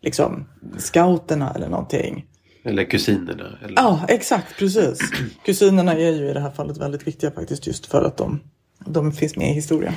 liksom 0.00 0.48
scouterna 0.78 1.52
eller 1.54 1.68
någonting. 1.68 2.26
Eller 2.64 2.84
kusinerna. 2.84 3.58
Eller... 3.64 3.74
Ja, 3.76 4.00
exakt, 4.08 4.58
precis. 4.58 4.98
Kusinerna 5.44 5.92
är 5.92 6.10
ju 6.10 6.30
i 6.30 6.32
det 6.32 6.40
här 6.40 6.50
fallet 6.50 6.76
väldigt 6.76 7.06
viktiga 7.06 7.30
faktiskt 7.30 7.66
just 7.66 7.86
för 7.86 8.02
att 8.02 8.16
de, 8.16 8.40
de 8.86 9.12
finns 9.12 9.36
med 9.36 9.50
i 9.50 9.52
historien. 9.52 9.94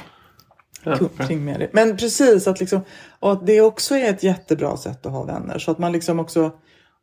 Kring 1.17 1.45
med 1.45 1.59
det. 1.59 1.69
Men 1.73 1.97
precis, 1.97 2.47
att, 2.47 2.59
liksom, 2.59 2.81
och 3.19 3.31
att 3.31 3.47
det 3.47 3.61
också 3.61 3.95
är 3.95 4.09
ett 4.09 4.23
jättebra 4.23 4.77
sätt 4.77 5.05
att 5.05 5.11
ha 5.11 5.23
vänner. 5.23 5.59
Så 5.59 5.71
att 5.71 5.77
man 5.77 5.91
liksom 5.91 6.19
också, 6.19 6.51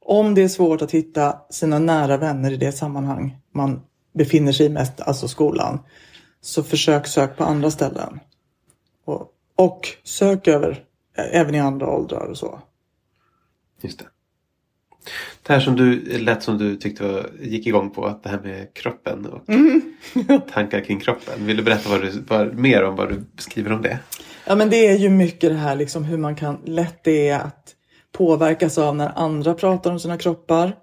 om 0.00 0.34
det 0.34 0.42
är 0.42 0.48
svårt 0.48 0.82
att 0.82 0.90
hitta 0.90 1.38
sina 1.50 1.78
nära 1.78 2.16
vänner 2.16 2.50
i 2.50 2.56
det 2.56 2.72
sammanhang 2.72 3.36
man 3.52 3.80
befinner 4.14 4.52
sig 4.52 4.66
i 4.66 4.68
mest, 4.68 5.00
alltså 5.00 5.28
skolan, 5.28 5.78
så 6.40 6.62
försök 6.62 7.06
sök 7.06 7.36
på 7.36 7.44
andra 7.44 7.70
ställen. 7.70 8.20
Och, 9.04 9.28
och 9.56 9.88
sök 10.04 10.48
över, 10.48 10.84
även 11.16 11.54
i 11.54 11.60
andra 11.60 11.90
åldrar 11.90 12.26
och 12.26 12.38
så. 12.38 12.58
Just 13.82 13.98
det. 13.98 14.04
Det 15.42 15.52
här 15.52 15.60
som 15.60 15.76
du 15.76 16.18
lät 16.18 16.42
som 16.42 16.58
du 16.58 16.76
tyckte 16.76 17.04
var, 17.04 17.30
gick 17.40 17.66
igång 17.66 17.90
på, 17.90 18.06
att 18.06 18.22
det 18.22 18.28
här 18.28 18.40
med 18.40 18.74
kroppen 18.74 19.26
och 19.26 19.42
tankar 20.52 20.80
kring 20.80 21.00
kroppen. 21.00 21.46
Vill 21.46 21.56
du 21.56 21.62
berätta 21.62 21.90
vad 21.90 22.00
du, 22.00 22.10
vad, 22.28 22.54
mer 22.54 22.84
om 22.84 22.96
vad 22.96 23.08
du 23.08 23.24
skriver 23.38 23.72
om 23.72 23.82
det? 23.82 23.98
Ja 24.46 24.54
men 24.54 24.70
det 24.70 24.88
är 24.88 24.96
ju 24.96 25.10
mycket 25.10 25.50
det 25.50 25.56
här 25.56 25.76
liksom 25.76 26.04
hur 26.04 26.18
man 26.18 26.36
kan 26.36 26.60
lätt 26.64 27.04
det 27.04 27.28
är 27.28 27.38
att 27.38 27.74
påverkas 28.12 28.78
av 28.78 28.96
när 28.96 29.18
andra 29.18 29.54
pratar 29.54 29.90
om 29.90 30.00
sina 30.00 30.18
kroppar. 30.18 30.76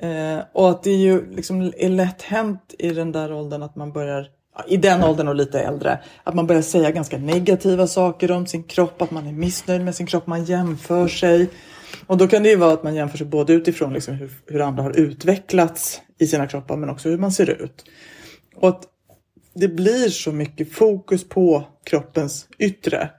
Eh, 0.00 0.44
och 0.52 0.70
att 0.70 0.82
det 0.82 0.90
är 0.90 0.96
ju 0.96 1.34
liksom 1.34 1.72
är 1.76 1.88
lätt 1.88 2.22
hänt 2.22 2.74
i 2.78 2.90
den 2.90 3.12
där 3.12 3.32
åldern 3.32 3.62
att 3.62 3.76
man 3.76 3.92
börjar, 3.92 4.26
ja, 4.56 4.64
i 4.68 4.76
den 4.76 5.04
åldern 5.04 5.28
och 5.28 5.34
lite 5.34 5.60
äldre, 5.60 5.98
att 6.24 6.34
man 6.34 6.46
börjar 6.46 6.62
säga 6.62 6.90
ganska 6.90 7.18
negativa 7.18 7.86
saker 7.86 8.30
om 8.30 8.46
sin 8.46 8.62
kropp, 8.62 9.02
att 9.02 9.10
man 9.10 9.26
är 9.26 9.32
missnöjd 9.32 9.84
med 9.84 9.94
sin 9.94 10.06
kropp, 10.06 10.26
man 10.26 10.44
jämför 10.44 11.08
sig. 11.08 11.50
Och 12.06 12.16
då 12.16 12.28
kan 12.28 12.42
det 12.42 12.48
ju 12.48 12.56
vara 12.56 12.72
att 12.72 12.82
man 12.82 12.94
jämför 12.94 13.18
sig 13.18 13.26
både 13.26 13.52
utifrån 13.52 13.92
liksom 13.92 14.14
hur, 14.14 14.30
hur 14.46 14.60
andra 14.60 14.82
har 14.82 14.98
utvecklats 14.98 16.00
i 16.18 16.26
sina 16.26 16.46
kroppar 16.46 16.76
men 16.76 16.90
också 16.90 17.08
hur 17.08 17.18
man 17.18 17.32
ser 17.32 17.50
ut. 17.50 17.84
Och 18.56 18.68
att 18.68 18.82
det 19.54 19.68
blir 19.68 20.08
så 20.08 20.32
mycket 20.32 20.72
fokus 20.72 21.28
på 21.28 21.64
kroppens 21.84 22.48
yttre. 22.58 23.10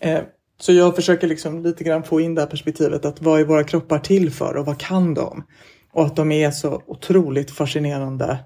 Eh, 0.00 0.20
så 0.60 0.72
jag 0.72 0.96
försöker 0.96 1.28
liksom 1.28 1.62
lite 1.62 1.84
grann 1.84 2.02
få 2.02 2.20
in 2.20 2.34
det 2.34 2.40
här 2.40 2.48
perspektivet 2.48 3.04
att 3.04 3.22
vad 3.22 3.40
är 3.40 3.44
våra 3.44 3.64
kroppar 3.64 3.98
till 3.98 4.30
för 4.30 4.56
och 4.56 4.66
vad 4.66 4.78
kan 4.78 5.14
de? 5.14 5.44
Och 5.92 6.06
att 6.06 6.16
de 6.16 6.32
är 6.32 6.50
så 6.50 6.82
otroligt 6.86 7.50
fascinerande 7.50 8.38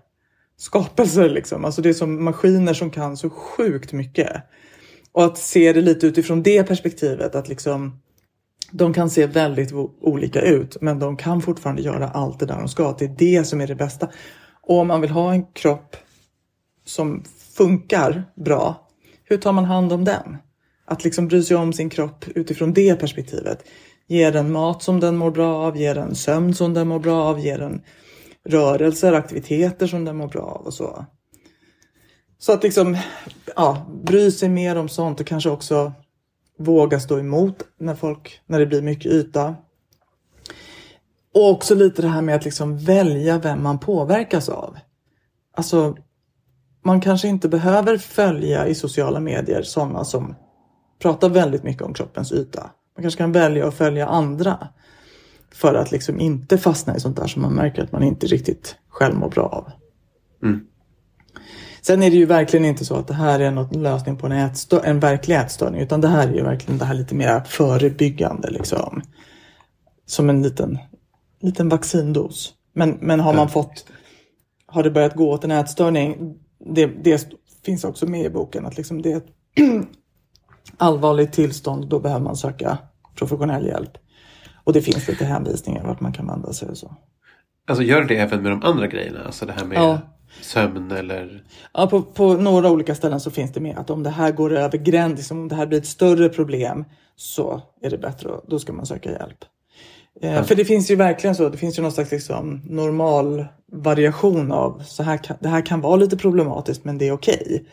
skapelser 0.56 1.30
liksom. 1.30 1.64
Alltså 1.64 1.82
det 1.82 1.88
är 1.88 1.92
som 1.92 2.24
maskiner 2.24 2.74
som 2.74 2.90
kan 2.90 3.16
så 3.16 3.30
sjukt 3.30 3.92
mycket. 3.92 4.32
Och 5.12 5.24
att 5.24 5.38
se 5.38 5.72
det 5.72 5.80
lite 5.80 6.06
utifrån 6.06 6.42
det 6.42 6.62
perspektivet 6.62 7.34
att 7.34 7.48
liksom 7.48 8.00
de 8.72 8.94
kan 8.94 9.10
se 9.10 9.26
väldigt 9.26 9.72
olika 10.00 10.40
ut 10.40 10.76
men 10.80 10.98
de 10.98 11.16
kan 11.16 11.42
fortfarande 11.42 11.82
göra 11.82 12.08
allt 12.08 12.38
det 12.38 12.46
där 12.46 12.58
de 12.58 12.68
ska. 12.68 12.94
Det 12.98 13.04
är 13.04 13.14
det 13.18 13.44
som 13.44 13.60
är 13.60 13.66
det 13.66 13.74
bästa. 13.74 14.08
Och 14.62 14.78
om 14.78 14.88
man 14.88 15.00
vill 15.00 15.10
ha 15.10 15.32
en 15.32 15.44
kropp 15.52 15.96
som 16.84 17.24
funkar 17.56 18.24
bra, 18.36 18.88
hur 19.24 19.36
tar 19.36 19.52
man 19.52 19.64
hand 19.64 19.92
om 19.92 20.04
den? 20.04 20.36
Att 20.84 21.04
liksom 21.04 21.28
bry 21.28 21.42
sig 21.42 21.56
om 21.56 21.72
sin 21.72 21.90
kropp 21.90 22.24
utifrån 22.34 22.72
det 22.72 22.94
perspektivet. 22.94 23.64
Ge 24.08 24.30
den 24.30 24.52
mat 24.52 24.82
som 24.82 25.00
den 25.00 25.16
mår 25.16 25.30
bra 25.30 25.56
av, 25.56 25.76
ge 25.76 25.94
den 25.94 26.14
sömn 26.14 26.54
som 26.54 26.74
den 26.74 26.88
mår 26.88 26.98
bra 26.98 27.24
av, 27.24 27.40
ge 27.40 27.56
den 27.56 27.82
rörelser, 28.44 29.12
aktiviteter 29.12 29.86
som 29.86 30.04
den 30.04 30.16
mår 30.16 30.28
bra 30.28 30.42
av 30.42 30.66
och 30.66 30.74
så. 30.74 31.06
Så 32.38 32.52
att 32.52 32.62
liksom, 32.62 32.96
ja, 33.56 33.86
bry 34.04 34.30
sig 34.30 34.48
mer 34.48 34.76
om 34.76 34.88
sånt 34.88 35.20
och 35.20 35.26
kanske 35.26 35.50
också 35.50 35.92
våga 36.64 37.00
stå 37.00 37.18
emot 37.18 37.56
när 37.78 37.94
folk, 37.94 38.40
när 38.46 38.58
det 38.58 38.66
blir 38.66 38.82
mycket 38.82 39.12
yta. 39.12 39.54
Och 41.34 41.50
också 41.50 41.74
lite 41.74 42.02
det 42.02 42.08
här 42.08 42.22
med 42.22 42.34
att 42.36 42.44
liksom 42.44 42.78
välja 42.78 43.38
vem 43.38 43.62
man 43.62 43.78
påverkas 43.78 44.48
av. 44.48 44.76
Alltså, 45.54 45.96
man 46.84 47.00
kanske 47.00 47.28
inte 47.28 47.48
behöver 47.48 47.98
följa 47.98 48.66
i 48.66 48.74
sociala 48.74 49.20
medier 49.20 49.62
sådana 49.62 50.04
som 50.04 50.34
pratar 50.98 51.28
väldigt 51.28 51.62
mycket 51.62 51.82
om 51.82 51.94
kroppens 51.94 52.32
yta. 52.32 52.70
Man 52.96 53.02
kanske 53.02 53.18
kan 53.18 53.32
välja 53.32 53.68
att 53.68 53.74
följa 53.74 54.06
andra 54.06 54.68
för 55.52 55.74
att 55.74 55.92
liksom 55.92 56.20
inte 56.20 56.58
fastna 56.58 56.96
i 56.96 57.00
sånt 57.00 57.16
där 57.16 57.26
som 57.26 57.42
man 57.42 57.52
märker 57.54 57.82
att 57.82 57.92
man 57.92 58.02
inte 58.02 58.26
riktigt 58.26 58.76
själv 58.88 59.16
mår 59.16 59.30
bra 59.30 59.42
av. 59.42 59.70
Mm. 60.42 60.66
Sen 61.82 62.02
är 62.02 62.10
det 62.10 62.16
ju 62.16 62.26
verkligen 62.26 62.64
inte 62.64 62.84
så 62.84 62.96
att 62.96 63.08
det 63.08 63.14
här 63.14 63.40
är 63.40 63.50
någon 63.50 63.82
lösning 63.82 64.16
på 64.16 64.26
en, 64.26 64.32
ätstö- 64.32 64.84
en 64.84 65.00
verklig 65.00 65.36
ätstörning 65.36 65.80
utan 65.80 66.00
det 66.00 66.08
här 66.08 66.28
är 66.28 66.32
ju 66.32 66.42
verkligen 66.42 66.78
det 66.78 66.84
här 66.84 66.94
lite 66.94 67.14
mer 67.14 67.40
förebyggande 67.40 68.50
liksom. 68.50 69.02
Som 70.06 70.30
en 70.30 70.42
liten, 70.42 70.78
liten 71.40 71.68
vaccindos. 71.68 72.54
Men, 72.72 72.90
men 73.00 73.20
har 73.20 73.34
man 73.34 73.48
fått, 73.48 73.86
har 74.66 74.82
det 74.82 74.90
börjat 74.90 75.14
gå 75.14 75.30
åt 75.30 75.44
en 75.44 75.50
ätstörning, 75.50 76.34
det, 76.74 76.86
det 76.86 77.28
finns 77.64 77.84
också 77.84 78.06
med 78.06 78.24
i 78.24 78.30
boken 78.30 78.66
att 78.66 78.76
liksom 78.76 79.02
det 79.02 79.12
är 79.12 79.16
ett 79.16 79.28
allvarligt 80.76 81.32
tillstånd, 81.32 81.88
då 81.88 82.00
behöver 82.00 82.24
man 82.24 82.36
söka 82.36 82.78
professionell 83.14 83.66
hjälp. 83.66 83.98
Och 84.64 84.72
det 84.72 84.82
finns 84.82 85.08
lite 85.08 85.24
hänvisningar 85.24 85.84
vart 85.84 86.00
man 86.00 86.12
kan 86.12 86.26
vända 86.26 86.52
sig 86.52 86.68
och 86.68 86.78
så. 86.78 86.96
Alltså 87.66 87.84
gör 87.84 88.04
det 88.04 88.16
även 88.16 88.42
med 88.42 88.52
de 88.52 88.62
andra 88.62 88.86
grejerna? 88.86 89.24
Alltså 89.26 89.46
det 89.46 89.52
här 89.52 89.64
med 89.64 89.78
Ja. 89.78 89.98
Sömn 90.40 90.90
eller... 90.90 91.44
Ja, 91.74 91.86
på, 91.86 92.02
på 92.02 92.34
några 92.34 92.70
olika 92.70 92.94
ställen 92.94 93.20
så 93.20 93.30
finns 93.30 93.52
det 93.52 93.60
med 93.60 93.78
att 93.78 93.90
om 93.90 94.02
det 94.02 94.10
här 94.10 94.32
går 94.32 94.52
över 94.52 94.78
gräns, 94.78 95.16
liksom, 95.16 95.40
om 95.40 95.48
det 95.48 95.54
här 95.54 95.66
blir 95.66 95.78
ett 95.78 95.86
större 95.86 96.28
problem 96.28 96.84
så 97.16 97.62
är 97.82 97.90
det 97.90 97.98
bättre, 97.98 98.30
då 98.48 98.58
ska 98.58 98.72
man 98.72 98.86
söka 98.86 99.10
hjälp. 99.10 99.44
Eh, 100.20 100.44
För 100.44 100.54
det 100.54 100.64
finns 100.64 100.90
ju 100.90 100.96
verkligen 100.96 101.34
så, 101.34 101.48
det 101.48 101.58
finns 101.58 101.78
ju 101.78 101.82
någon 101.82 101.92
slags 101.92 102.10
liksom, 102.10 102.62
normal 102.64 103.46
variation 103.72 104.52
av 104.52 104.82
så 104.86 105.02
här 105.02 105.16
kan, 105.16 105.36
det 105.40 105.48
här 105.48 105.66
kan 105.66 105.80
vara 105.80 105.96
lite 105.96 106.16
problematiskt 106.16 106.84
men 106.84 106.98
det 106.98 107.08
är 107.08 107.12
okej. 107.12 107.64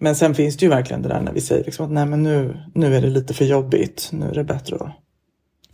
Men 0.00 0.16
sen 0.16 0.34
finns 0.34 0.56
det 0.56 0.64
ju 0.64 0.70
verkligen 0.70 1.02
det 1.02 1.08
där 1.08 1.20
när 1.20 1.32
vi 1.32 1.40
säger 1.40 1.64
liksom 1.64 1.86
att 1.86 1.92
nej 1.92 2.06
men 2.06 2.22
nu, 2.22 2.60
nu 2.74 2.96
är 2.96 3.00
det 3.00 3.10
lite 3.10 3.34
för 3.34 3.44
jobbigt, 3.44 4.08
nu 4.12 4.26
är 4.26 4.34
det 4.34 4.44
bättre 4.44 4.76
att 4.76 4.90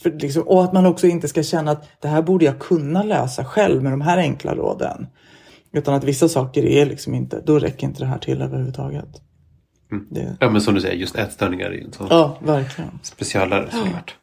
för 0.02 0.10
liksom, 0.10 0.42
och 0.42 0.64
att 0.64 0.72
man 0.72 0.86
också 0.86 1.06
inte 1.06 1.28
ska 1.28 1.42
känna 1.42 1.70
att 1.70 1.88
det 2.00 2.08
här 2.08 2.22
borde 2.22 2.44
jag 2.44 2.58
kunna 2.58 3.02
lösa 3.02 3.44
själv 3.44 3.82
med 3.82 3.92
de 3.92 4.00
här 4.00 4.18
enkla 4.18 4.54
råden. 4.54 5.06
Utan 5.72 5.94
att 5.94 6.04
vissa 6.04 6.28
saker 6.28 6.64
är 6.64 6.86
liksom 6.86 7.14
inte, 7.14 7.42
då 7.46 7.58
räcker 7.58 7.86
inte 7.86 8.00
det 8.00 8.06
här 8.06 8.18
till 8.18 8.42
överhuvudtaget. 8.42 9.08
Det, 10.10 10.36
Ja 10.40 10.50
men 10.50 10.60
som 10.60 10.74
du 10.74 10.80
säger, 10.80 10.94
just 10.96 11.16
ätstörningar 11.16 11.66
är 11.66 11.72
ju 11.74 11.84
en 11.84 11.92
sån 11.92 12.06
ja, 12.10 12.38
verkligen. 12.42 12.90
specialare 13.02 13.68
såklart. 13.70 14.16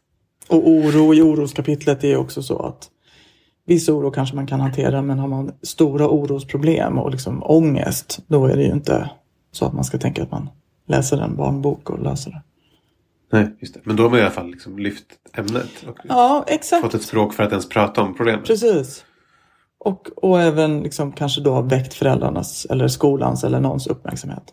Och 0.47 0.69
oro 0.69 1.13
i 1.13 1.21
oroskapitlet 1.21 2.03
är 2.03 2.17
också 2.17 2.43
så 2.43 2.60
att 2.60 2.89
viss 3.65 3.89
oro 3.89 4.12
kanske 4.12 4.36
man 4.36 4.47
kan 4.47 4.60
hantera 4.60 5.01
men 5.01 5.19
har 5.19 5.27
man 5.27 5.51
stora 5.62 6.07
orosproblem 6.10 6.97
och 6.99 7.12
liksom 7.12 7.43
ångest 7.43 8.19
då 8.27 8.45
är 8.45 8.55
det 8.57 8.63
ju 8.63 8.71
inte 8.71 9.10
så 9.51 9.65
att 9.65 9.73
man 9.73 9.83
ska 9.83 9.97
tänka 9.97 10.23
att 10.23 10.31
man 10.31 10.49
läser 10.88 11.17
en 11.17 11.36
barnbok 11.36 11.89
och 11.89 12.03
löser 12.03 12.31
det. 12.31 12.41
Nej, 13.31 13.55
just 13.60 13.73
det. 13.73 13.79
Men 13.83 13.95
då 13.95 14.03
har 14.03 14.10
man 14.10 14.19
i 14.19 14.21
alla 14.21 14.31
fall 14.31 14.51
liksom 14.51 14.79
lyft 14.79 15.05
ämnet 15.33 15.86
och 15.88 15.97
Ja, 16.03 16.45
fått 16.81 16.93
ett 16.93 17.01
språk 17.01 17.33
för 17.33 17.43
att 17.43 17.49
ens 17.51 17.69
prata 17.69 18.01
om 18.01 18.15
problemet. 18.15 18.45
Precis. 18.45 19.05
Och, 19.88 20.08
och 20.15 20.41
även 20.41 20.84
liksom 20.84 21.12
kanske 21.12 21.41
då 21.41 21.62
väckt 21.62 21.93
föräldrarnas 21.93 22.65
eller 22.69 22.88
skolans 22.88 23.43
eller 23.43 23.60
någons 23.60 23.88
uppmärksamhet. 23.88 24.43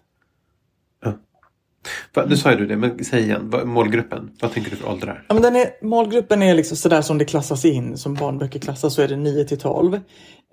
Va, 2.14 2.26
Du 2.26 2.36
sa 2.36 2.52
ju 2.52 2.66
det, 2.66 2.76
men 2.76 3.04
säg 3.04 3.22
igen. 3.22 3.50
Va- 3.50 3.64
Målgruppen, 3.64 4.30
vad 4.40 4.52
tänker 4.52 4.70
du 4.70 4.76
för 4.76 4.88
åldrar? 4.88 5.24
Ja, 5.28 5.34
men 5.34 5.42
den 5.42 5.56
är, 5.56 5.66
målgruppen 5.82 6.42
är 6.42 6.54
liksom 6.54 6.76
sådär 6.76 7.02
som 7.02 7.18
det 7.18 7.24
klassas 7.24 7.64
in, 7.64 7.98
som 7.98 8.14
barnböcker 8.14 8.58
klassas 8.60 8.94
så 8.94 9.02
är 9.02 9.08
det 9.08 9.16
9 9.16 9.44
till 9.44 9.58
12. 9.58 9.94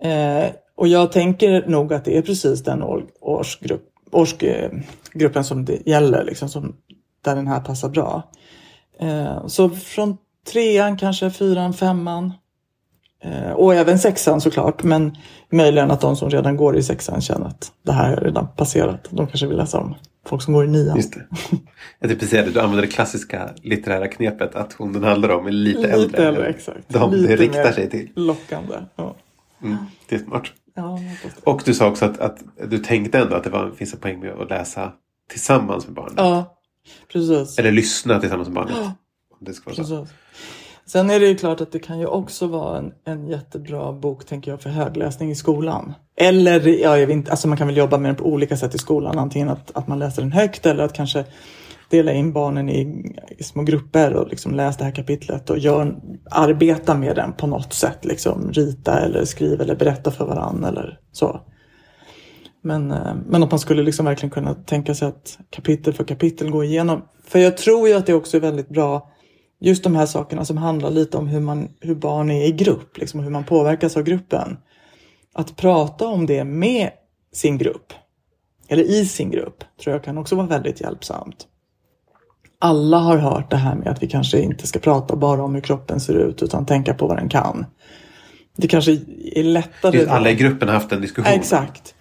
Eh, 0.02 0.46
och 0.76 0.88
jag 0.88 1.12
tänker 1.12 1.68
nog 1.68 1.94
att 1.94 2.06
det 2.06 2.18
är 2.18 2.22
precis 2.22 2.64
den 2.64 2.84
år, 2.84 3.06
årsgrupp, 3.22 3.84
årsgruppen 4.12 5.44
som 5.44 5.66
det 5.66 5.88
gäller, 5.88 6.24
liksom, 6.24 6.50
som, 6.50 6.76
där 7.26 7.36
den 7.36 7.48
här 7.48 7.60
passar 7.60 7.90
bra. 7.90 8.32
Eh, 9.00 9.48
så 9.48 9.70
från 9.70 10.18
trean, 10.52 10.98
kanske 10.98 11.32
fyran, 11.32 11.74
femman. 11.74 12.34
Eh, 13.24 13.52
och 13.52 13.76
även 13.76 14.00
sexan 14.00 14.42
såklart, 14.42 14.84
men 14.84 15.16
möjligen 15.52 15.92
att 15.92 16.02
de 16.02 16.16
som 16.16 16.30
redan 16.30 16.58
går 16.58 16.78
i 16.78 16.84
sexan 16.84 17.22
känner 17.22 17.46
att 17.46 17.72
det 17.86 17.92
här 17.92 18.18
är 18.18 18.22
redan 18.22 18.48
passerat. 18.58 19.08
De 19.10 19.28
kanske 19.28 19.48
vill 19.48 19.58
läsa 19.58 19.80
om 19.80 19.96
folk 20.26 20.42
som 20.42 20.54
går 20.54 20.66
i 20.66 20.68
nian. 20.68 20.98
Just 20.98 21.14
det. 21.14 21.26
Jag 22.00 22.10
tänkte 22.10 22.26
precis 22.26 22.46
det, 22.46 22.52
du 22.52 22.60
använder 22.60 22.82
det 22.82 22.92
klassiska 22.92 23.50
litterära 23.62 24.08
knepet 24.08 24.56
att 24.56 24.74
hon 24.74 24.94
den 24.94 25.04
handlar 25.04 25.30
om 25.30 25.48
är 25.48 25.52
lite, 25.52 25.80
Lite 25.80 25.92
äldre. 25.92 26.28
äldre, 26.28 26.48
exakt. 26.48 26.80
De 26.88 27.12
Lite 27.14 27.28
det 27.28 27.36
riktar 27.36 27.72
sig 27.72 27.90
till. 27.90 28.10
Lockande. 28.16 28.76
Ja. 28.96 29.16
Mm, 29.64 29.78
det 30.10 30.16
är 30.16 30.20
smart. 30.20 30.44
Ja. 30.76 31.00
Och 31.44 31.62
du 31.66 31.74
sa 31.74 31.88
också 31.88 32.06
att, 32.06 32.20
att 32.20 32.38
du 32.68 32.78
tänkte 32.78 33.20
ändå 33.20 33.36
att 33.36 33.44
det 33.44 33.50
var, 33.50 33.72
finns 33.72 33.94
en 33.94 34.00
poäng 34.00 34.20
med 34.20 34.32
att 34.32 34.50
läsa 34.50 34.92
tillsammans 35.30 35.86
med 35.86 35.96
barnet. 35.96 36.14
Ja, 36.18 36.58
precis. 37.14 37.60
Eller 37.60 37.72
lyssna 37.72 38.20
tillsammans 38.20 38.48
med 38.48 38.56
barnet. 38.56 38.74
Ja. 38.78 38.94
Det 39.40 39.54
ska 39.54 39.72
vara 39.72 39.84
så. 39.84 40.08
Sen 40.86 41.10
är 41.10 41.20
det 41.20 41.26
ju 41.26 41.36
klart 41.36 41.62
att 41.62 41.72
det 41.72 41.80
kan 41.80 42.00
ju 42.00 42.06
också 42.06 42.48
vara 42.48 42.78
en, 42.78 42.92
en 43.06 43.28
jättebra 43.28 43.94
bok, 43.94 44.26
tänker 44.26 44.52
jag, 44.52 44.62
för 44.62 44.70
högläsning 44.70 45.32
i 45.32 45.36
skolan. 45.36 45.94
Eller, 46.18 46.68
ja, 46.68 46.98
jag 46.98 47.08
vet 47.08 47.14
inte, 47.14 47.32
alltså 47.32 47.48
man 47.48 47.58
kan 47.58 47.68
väl 47.68 47.78
jobba 47.78 47.98
med 47.98 48.10
den 48.10 48.16
på 48.16 48.26
olika 48.26 48.58
sätt 48.58 48.76
i 48.76 48.78
skolan. 48.78 49.20
Antingen 49.20 49.50
att, 49.50 49.72
att 49.78 49.88
man 49.88 50.00
läser 50.00 50.22
den 50.22 50.32
högt 50.32 50.66
eller 50.66 50.84
att 50.84 50.94
kanske 50.94 51.26
dela 51.90 52.12
in 52.12 52.34
barnen 52.34 52.70
i, 52.70 53.14
i 53.38 53.44
små 53.44 53.64
grupper 53.64 54.14
och 54.14 54.28
liksom 54.28 54.56
läsa 54.56 54.78
det 54.78 54.84
här 54.84 54.92
kapitlet 54.92 55.50
och 55.50 55.58
gör, 55.58 55.96
arbeta 56.32 56.98
med 56.98 57.16
den 57.16 57.34
på 57.34 57.48
något 57.48 57.74
sätt. 57.74 58.06
Liksom 58.06 58.52
rita 58.52 59.00
eller 59.00 59.26
skriva 59.26 59.64
eller 59.64 59.76
berätta 59.76 60.12
för 60.12 60.26
varandra 60.26 60.68
eller 60.70 61.00
så. 61.12 61.42
Men, 62.64 62.92
eh, 62.92 63.16
men 63.28 63.44
att 63.44 63.52
man 63.52 63.60
skulle 63.60 63.84
liksom 63.84 64.06
verkligen 64.06 64.32
kunna 64.32 64.54
tänka 64.54 64.96
sig 64.96 65.08
att 65.08 65.38
kapitel 65.50 65.94
för 65.94 66.04
kapitel 66.04 66.52
gå 66.52 66.64
igenom. 66.64 67.02
För 67.28 67.40
jag 67.40 67.58
tror 67.58 67.88
ju 67.88 67.94
att 67.94 68.06
det 68.06 68.14
också 68.14 68.38
är 68.38 68.42
väldigt 68.42 68.70
bra 68.70 69.11
just 69.62 69.84
de 69.84 69.96
här 69.96 70.06
sakerna 70.06 70.46
som 70.46 70.58
handlar 70.58 70.90
lite 70.90 71.18
om 71.18 71.28
hur, 71.28 71.40
man, 71.40 71.70
hur 71.80 71.96
barn 71.96 72.32
är 72.32 72.46
i 72.46 72.52
grupp, 72.52 72.98
liksom, 72.98 73.20
hur 73.20 73.30
man 73.30 73.44
påverkas 73.44 73.98
av 73.98 74.04
gruppen. 74.04 74.58
Att 75.34 75.56
prata 75.56 76.08
om 76.08 76.26
det 76.26 76.44
med 76.44 76.90
sin 77.34 77.58
grupp, 77.58 77.94
eller 78.68 78.84
i 78.84 79.06
sin 79.06 79.32
grupp, 79.32 79.64
tror 79.84 79.96
jag 79.96 80.04
kan 80.04 80.18
också 80.18 80.36
vara 80.36 80.48
väldigt 80.48 80.82
hjälpsamt. 80.82 81.48
Alla 82.60 82.98
har 82.98 83.18
hört 83.18 83.50
det 83.50 83.58
här 83.58 83.76
med 83.76 83.88
att 83.88 84.04
vi 84.04 84.08
kanske 84.08 84.40
inte 84.40 84.68
ska 84.68 84.80
prata 84.80 85.16
bara 85.16 85.44
om 85.44 85.56
hur 85.56 85.62
kroppen 85.62 86.00
ser 86.00 86.14
ut 86.14 86.44
utan 86.44 86.66
tänka 86.66 86.94
på 86.94 87.08
vad 87.08 87.18
den 87.18 87.30
kan. 87.30 87.66
Det 88.58 88.68
kanske 88.68 88.92
är 89.36 89.44
lättare. 89.44 90.08
Alla 90.08 90.30
i 90.30 90.36
gruppen 90.36 90.68
har 90.68 90.76
haft 90.76 90.92
en 90.92 91.02
diskussion. 91.02 91.34
Exakt. 91.34 91.96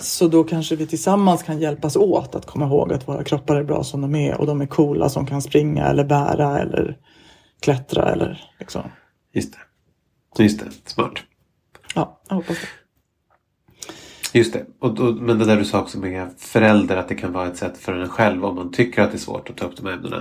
Så 0.00 0.28
då 0.28 0.44
kanske 0.44 0.76
vi 0.76 0.86
tillsammans 0.86 1.42
kan 1.42 1.60
hjälpas 1.60 1.96
åt 1.96 2.34
att 2.34 2.46
komma 2.46 2.66
ihåg 2.66 2.92
att 2.92 3.08
våra 3.08 3.24
kroppar 3.24 3.56
är 3.56 3.64
bra 3.64 3.84
som 3.84 4.00
de 4.00 4.14
är 4.14 4.40
och 4.40 4.46
de 4.46 4.60
är 4.60 4.66
coola 4.66 5.08
som 5.08 5.26
kan 5.26 5.42
springa 5.42 5.86
eller 5.86 6.04
bära 6.04 6.58
eller 6.58 6.98
klättra 7.60 8.12
eller 8.12 8.50
liksom. 8.58 8.82
Just 9.34 9.54
det. 10.36 10.42
Just 10.42 10.60
det. 10.60 10.90
Smart. 10.90 11.12
Ja, 11.94 12.20
jag 12.28 12.36
hoppas 12.36 12.56
det. 12.60 14.38
Just 14.38 14.52
det. 14.52 14.66
Och, 14.80 15.00
och, 15.00 15.14
men 15.14 15.38
det 15.38 15.44
där 15.44 15.56
du 15.56 15.64
sa 15.64 15.80
också 15.80 15.98
med 15.98 16.28
föräldrar 16.38 16.96
att 16.96 17.08
det 17.08 17.14
kan 17.14 17.32
vara 17.32 17.46
ett 17.46 17.56
sätt 17.56 17.78
för 17.78 17.92
en 17.92 18.08
själv 18.08 18.44
om 18.44 18.54
man 18.54 18.72
tycker 18.72 19.02
att 19.02 19.10
det 19.10 19.16
är 19.16 19.18
svårt 19.18 19.50
att 19.50 19.56
ta 19.56 19.66
upp 19.66 19.76
de 19.76 19.86
här 19.86 19.92
ämnena. 19.92 20.20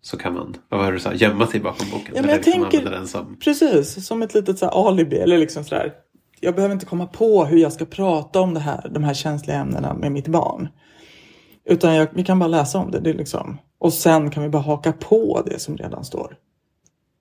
Så 0.00 0.16
kan 0.16 0.34
man, 0.34 0.56
vad 0.68 0.80
var 0.80 0.86
det 0.86 0.92
du 0.92 1.00
sa, 1.00 1.14
gömma 1.14 1.46
sig 1.46 1.60
bakom 1.60 1.86
boken. 1.90 2.06
Mm. 2.06 2.16
Ja, 2.16 2.22
men 2.22 2.30
jag 2.30 2.36
liksom 2.36 2.70
tänker- 2.70 3.04
som... 3.06 3.36
Precis, 3.38 4.06
som 4.06 4.22
ett 4.22 4.34
litet 4.34 4.58
så 4.58 4.68
alibi 4.68 5.16
eller 5.16 5.38
liksom 5.38 5.64
sådär. 5.64 5.92
Jag 6.40 6.54
behöver 6.54 6.72
inte 6.72 6.86
komma 6.86 7.06
på 7.06 7.44
hur 7.44 7.58
jag 7.58 7.72
ska 7.72 7.84
prata 7.84 8.40
om 8.40 8.54
det 8.54 8.60
här, 8.60 8.90
de 8.94 9.04
här 9.04 9.14
känsliga 9.14 9.56
ämnena 9.56 9.94
med 9.94 10.12
mitt 10.12 10.28
barn. 10.28 10.68
Utan 11.64 11.94
jag, 11.94 12.08
vi 12.14 12.24
kan 12.24 12.38
bara 12.38 12.48
läsa 12.48 12.78
om 12.78 12.90
det. 12.90 13.00
det 13.00 13.12
liksom, 13.12 13.58
och 13.78 13.92
sen 13.92 14.30
kan 14.30 14.42
vi 14.42 14.48
bara 14.48 14.62
haka 14.62 14.92
på 14.92 15.42
det 15.46 15.58
som 15.58 15.76
redan 15.76 16.04
står. 16.04 16.36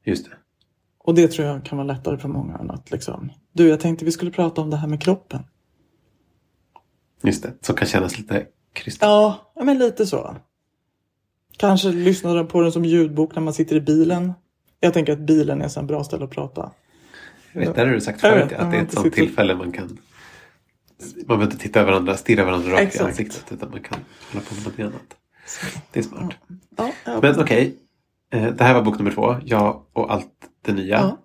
Just 0.06 0.26
det. 0.26 0.32
Och 1.00 1.16
det 1.16 1.28
tror 1.28 1.48
jag 1.48 1.66
kan 1.66 1.78
vara 1.78 1.88
lättare 1.88 2.18
för 2.18 2.30
många 2.30 2.58
än 2.58 2.72
att 2.72 2.92
liksom, 2.92 3.32
du 3.54 3.68
jag 3.70 3.80
tänkte 3.80 4.06
vi 4.06 4.12
skulle 4.12 4.32
prata 4.32 4.62
om 4.62 4.70
det 4.70 4.78
här 4.78 4.88
med 4.88 5.02
kroppen. 5.02 5.44
Just 7.24 7.44
det. 7.44 7.54
Som 7.62 7.76
kan 7.76 7.88
kännas 7.88 8.18
lite 8.18 8.46
krystat. 8.74 9.08
Ja, 9.56 9.64
men 9.64 9.78
lite 9.78 10.06
så. 10.06 10.36
Kanske 11.58 11.90
lyssna 11.90 12.44
på 12.44 12.62
den 12.62 12.72
som 12.72 12.86
ljudbok 12.86 13.36
när 13.36 13.42
man 13.42 13.54
sitter 13.54 13.76
i 13.76 13.82
bilen. 13.82 14.34
Jag 14.80 14.94
tänker 14.94 15.14
att 15.14 15.20
bilen 15.20 15.62
är 15.62 15.68
så 15.68 15.80
en 15.80 15.88
bra 15.88 16.04
ställe 16.04 16.26
att 16.26 16.32
prata. 16.32 16.72
Jag 17.60 17.67
vet, 17.67 17.76
där 17.76 17.86
har 17.86 17.93
du 17.93 18.02
sagt 18.02 18.22
förut 18.22 18.52
vet, 18.52 18.60
att 18.60 18.72
det 18.72 18.78
är 18.78 18.82
ett 18.82 18.91
sånt 18.93 19.13
tillfälle 19.13 19.56
man 19.56 19.72
kan... 19.72 19.98
Man 21.17 21.28
behöver 21.28 21.43
inte 21.46 21.58
titta 21.58 21.86
varandra, 21.86 22.17
stirra 22.17 22.46
varandra 22.46 22.72
rakt 22.72 22.82
i 22.82 22.86
Exakt. 22.86 23.06
ansiktet 23.06 23.46
utan 23.52 23.70
man 23.72 23.80
kan 23.82 24.00
hålla 24.32 24.46
på 24.46 24.56
med 24.56 24.86
något 24.86 24.93
annat. 24.93 25.15
Det 25.91 26.00
är 26.00 26.04
smart. 26.04 26.34
Ja, 26.78 26.91
ja. 27.06 27.20
Men 27.22 27.39
okej. 27.39 27.76
Eh, 28.34 28.54
Det 28.54 28.63
här 28.63 28.74
var 28.74 28.82
bok 28.82 28.98
nummer 28.98 29.12
två. 29.12 29.36
Jag 29.46 29.82
och 29.93 30.13
allt 30.13 30.28
det 30.65 30.74
nya. 30.74 30.98
Ja. 30.98 31.17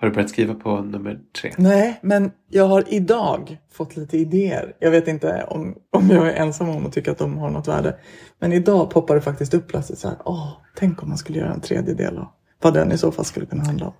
Har 0.00 0.08
du 0.08 0.14
börjat 0.14 0.30
skriva 0.30 0.54
på 0.54 0.80
nummer 0.80 1.20
tre? 1.40 1.52
Nej, 1.58 1.98
men 2.02 2.32
jag 2.48 2.64
har 2.64 2.84
idag 2.88 3.58
fått 3.72 3.96
lite 3.96 4.18
idéer. 4.18 4.72
Jag 4.78 4.90
vet 4.90 5.08
inte 5.08 5.44
om, 5.48 5.74
om 5.90 6.10
jag 6.10 6.28
är 6.28 6.34
ensam 6.34 6.68
om 6.68 6.86
att 6.86 6.92
tycka 6.92 7.10
att 7.10 7.18
de 7.18 7.38
har 7.38 7.50
något 7.50 7.68
värde. 7.68 7.96
Men 8.38 8.52
idag 8.52 8.90
poppar 8.90 9.14
det 9.14 9.20
faktiskt 9.20 9.54
upp 9.54 9.68
plötsligt 9.68 9.98
så 9.98 10.08
här. 10.08 10.16
Åh, 10.24 10.52
tänk 10.76 11.02
om 11.02 11.08
man 11.08 11.18
skulle 11.18 11.38
göra 11.38 11.52
en 11.52 11.60
tredje 11.60 11.94
del 11.94 12.18
och 12.18 12.28
vad 12.62 12.74
den 12.74 12.92
i 12.92 12.98
så 12.98 13.12
fall 13.12 13.24
skulle 13.24 13.46
kunna 13.46 13.64
handla 13.64 13.86
om. 13.86 13.92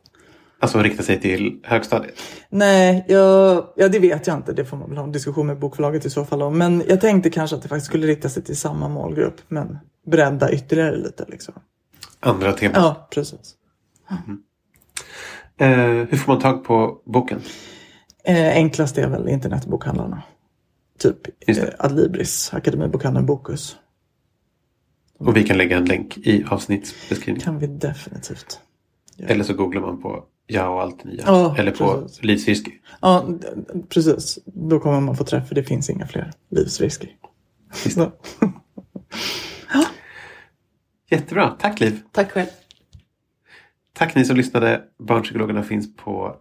Alltså 0.61 0.83
rikta 0.83 1.03
sig 1.03 1.21
till 1.21 1.61
högstadiet? 1.63 2.15
Nej, 2.51 3.05
jag, 3.09 3.67
ja, 3.77 3.89
det 3.89 3.99
vet 3.99 4.27
jag 4.27 4.37
inte. 4.37 4.53
Det 4.53 4.65
får 4.65 4.77
man 4.77 4.89
väl 4.89 4.99
ha 4.99 5.05
en 5.05 5.13
diskussion 5.13 5.47
med 5.47 5.59
bokförlaget 5.59 6.05
i 6.05 6.11
så 6.11 6.25
fall 6.25 6.43
om. 6.43 6.59
Men 6.59 6.83
jag 6.89 7.01
tänkte 7.01 7.31
kanske 7.31 7.57
att 7.57 7.63
det 7.63 7.69
faktiskt 7.69 7.87
skulle 7.87 8.07
rikta 8.07 8.29
sig 8.29 8.45
till 8.45 8.57
samma 8.57 8.89
målgrupp. 8.89 9.41
Men 9.49 9.79
bredda 10.07 10.53
ytterligare 10.53 10.97
lite 10.97 11.25
liksom. 11.29 11.55
Andra 12.21 12.53
teman? 12.53 12.83
Ja, 12.83 13.09
precis. 13.11 13.55
Eh, 15.59 15.69
hur 15.79 16.17
får 16.17 16.33
man 16.33 16.43
tag 16.43 16.65
på 16.65 17.03
boken? 17.05 17.41
Eh, 18.25 18.49
enklast 18.49 18.99
är 18.99 19.09
väl 19.09 19.29
internetbokhandlarna. 19.29 20.23
Typ 20.99 21.49
eh. 21.49 21.65
Adlibris, 21.79 22.55
Akademibokhandeln 22.55 23.27
Bokus. 23.27 23.77
Och 25.19 25.37
vi 25.37 25.45
kan 25.45 25.59
lägga 25.59 25.77
en 25.77 25.85
länk 25.85 26.19
i 26.19 26.45
avsnittsbeskrivningen. 26.51 27.45
kan 27.45 27.59
vi 27.59 27.67
definitivt. 27.67 28.61
Eller 29.19 29.45
så 29.45 29.55
googlar 29.55 29.81
man 29.81 30.03
på 30.03 30.25
Jag 30.51 30.75
och 30.75 30.83
allt 30.83 31.05
nya. 31.05 31.23
Ja, 31.27 31.57
Eller 31.59 31.71
på 31.71 32.01
precis. 32.01 32.23
Livsrisky. 32.23 32.73
Ja, 33.01 33.27
precis. 33.89 34.39
Då 34.45 34.81
kommer 34.81 35.01
man 35.01 35.17
få 35.17 35.25
träff 35.25 35.49
för 35.49 35.55
det 35.55 35.65
finns 35.65 35.91
inga 35.91 36.07
fler 36.07 36.31
livsrisker. 36.51 37.11
Så. 37.73 38.13
Jättebra. 41.11 41.57
Tack 41.59 41.81
Liv. 41.81 42.01
Tack 42.13 42.31
själv. 42.31 42.47
Tack 43.93 44.15
ni 44.15 44.25
som 44.25 44.37
lyssnade. 44.37 44.83
Barnpsykologerna 44.99 45.63
finns 45.63 45.97
på 45.97 46.37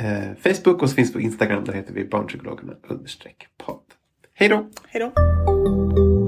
eh, 0.00 0.34
Facebook 0.42 0.82
och 0.82 0.88
så 0.88 0.94
finns 0.94 1.12
på 1.12 1.20
Instagram. 1.20 1.64
Där 1.64 1.72
heter 1.72 1.94
vi 1.94 2.04
Barnpsykologerna 2.04 2.72
understreck 2.88 3.46
podd. 3.56 3.82
Hej 4.34 4.48
då! 4.48 4.68
Hej 4.88 5.00
då. 5.00 6.27